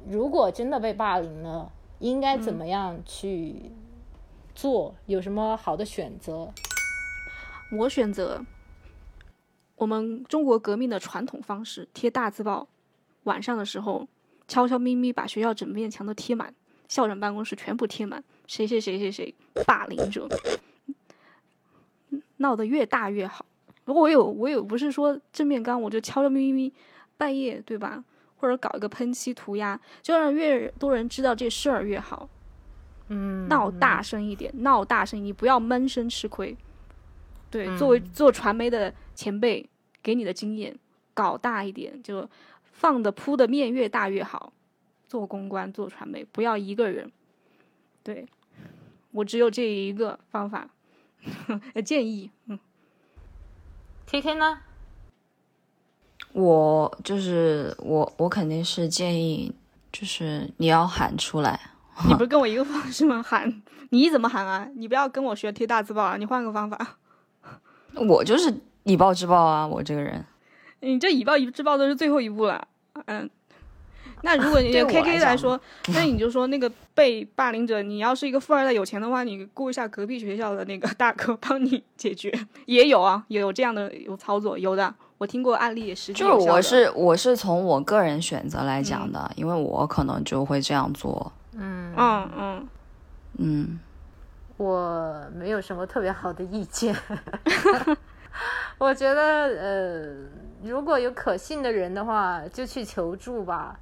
[0.10, 3.72] 如果真的被霸凌了，应该怎么样去
[4.54, 4.96] 做？
[5.06, 6.52] 有什么好的选择？
[7.78, 8.46] 我选择
[9.78, 12.68] 我们中国革命的传统方式，贴大字报，
[13.24, 14.08] 晚上的时候
[14.48, 16.54] 悄悄咪咪把学校整面墙都贴满，
[16.90, 19.34] 校长办公室全部贴满，谁谁谁谁谁
[19.66, 20.28] 霸凌者，
[22.42, 23.46] 闹得越大越好。
[23.86, 26.72] 如果我有我有不是说正面刚，我就悄悄咪咪
[27.18, 28.04] 半夜对吧？
[28.38, 32.28] 或者搞一个喷漆涂鸦，就让越多人知道这事儿越好。
[33.08, 36.58] 嗯，闹大声一点，闹大声，你不要闷声吃亏。
[37.50, 39.70] 对，嗯作为做传媒的前辈，
[40.02, 40.78] 给你的经验，
[41.14, 42.28] 搞大一点，就
[42.64, 44.54] 放的铺的面越大越好。
[45.08, 47.12] 做公关、做传媒，不要一个人。
[48.02, 48.26] 对，
[49.12, 50.70] 我只有这一个方法，
[51.86, 52.32] 建议。
[52.48, 52.60] 嗯
[54.08, 54.60] ，K K 呢？
[56.34, 59.54] 我就是我，我肯定是建议，
[59.92, 61.60] 就是你要喊出来。
[62.08, 63.22] 你不是跟我一个方式吗？
[63.22, 64.68] 喊，你怎么喊啊？
[64.76, 66.18] 你不要跟我学贴大字报啊！
[66.18, 66.98] 你换个方法。
[68.08, 70.26] 我就是以暴制暴啊，我这个人。
[70.80, 72.68] 你这以暴制暴都是最后一步了，
[73.06, 73.30] 嗯。
[74.24, 75.60] 那如果你对 K K 来说，
[75.94, 82.32] 那你就说那个被霸凌者，你要是一个富二代有钱的话，你雇一下隔壁学校的那个大哥帮你解决，
[82.66, 91.32] 也有啊，也有这样的有操作，有的，我听过案例也实际就是我是我是从我个人选择来讲的，因为我可能就会这样做。
[91.54, 91.94] 嗯。
[91.98, 92.68] 嗯嗯，
[93.40, 93.80] 嗯，
[94.58, 96.96] 我没有什么特别好的意见。
[98.78, 100.16] 我觉得，呃，
[100.64, 103.78] 如果有可信的人的话，就去求助吧。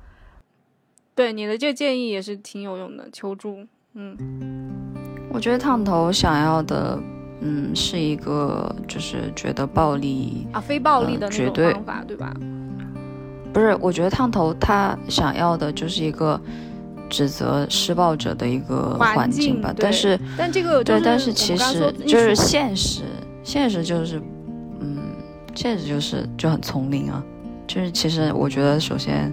[1.19, 3.57] 对你的这个建议也是挺有用的，求助，
[3.93, 4.15] 嗯
[5.29, 6.97] 我觉得烫头想要的，
[7.41, 12.33] 嗯，是一个就是觉得暴力啊，非暴力的那种嗯绝对方法，对吧？
[13.51, 16.39] 不是，我觉得烫头他想要的就是一个
[17.09, 23.01] 指责施暴者的一个环环境吧，对但是但这个对，但是是其实就是现实，
[23.43, 24.21] 现实就是，
[24.79, 24.95] 嗯，
[25.53, 27.21] 现实就是就很丛林啊。
[27.67, 29.29] 就是其实我觉得，首先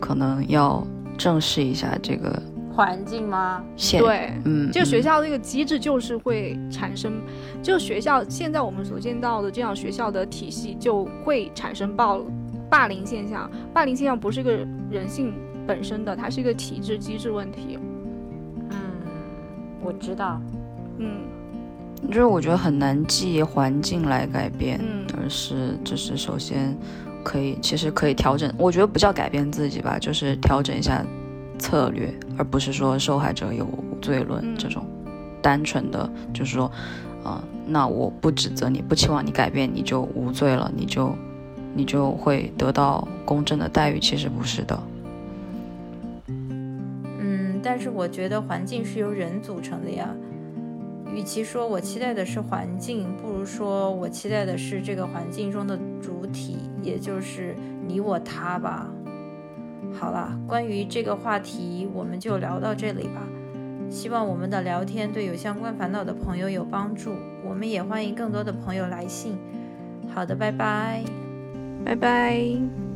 [0.00, 0.82] 可能要
[1.18, 2.40] 正视一下这个
[2.72, 3.62] 环境吗？
[3.76, 7.20] 现，对，嗯，就学嗯校这个机制就是会产生，
[7.62, 12.24] 这个学校现在我们所见到的这样学校的体系就会产生暴
[12.70, 13.50] 霸凌现象。
[13.74, 14.52] 霸凌现象不是一个
[14.90, 15.34] 人性
[15.66, 17.78] 本身的，它是一个体制机制问题。
[18.70, 18.78] 嗯，
[19.82, 20.40] 我知道。
[20.98, 21.22] 嗯
[22.06, 26.76] 就是我觉得很难记环境来改变，嗯而是就是首先
[27.22, 31.04] 可以其实可以调整，我觉得不叫改变自己吧，就是调整一下
[31.58, 34.84] 策略，而不是说受害者有无罪论嗯这种
[35.42, 36.70] 单纯的就是说，
[37.24, 41.14] 啊、那我不指责你，不期望你改变，你就无罪了，你就
[41.74, 44.80] 你就会得到公正的待遇，其实不是的。
[46.26, 50.08] 嗯，但是我觉得环境是由人组成的呀。
[51.12, 57.54] 与其说我期待的是环境，不如说我期待的是这个环境中的主体，也就是
[57.86, 58.90] 你我他吧。
[59.92, 63.22] 好了，关于这个话题，我们就聊到这里吧。
[63.90, 67.14] 希望我们的聊天对有相关烦恼的朋友有帮助。
[67.42, 69.38] 我们也欢迎更多的朋友来信。
[70.14, 71.02] 好的，拜拜。
[71.84, 72.87] 拜拜。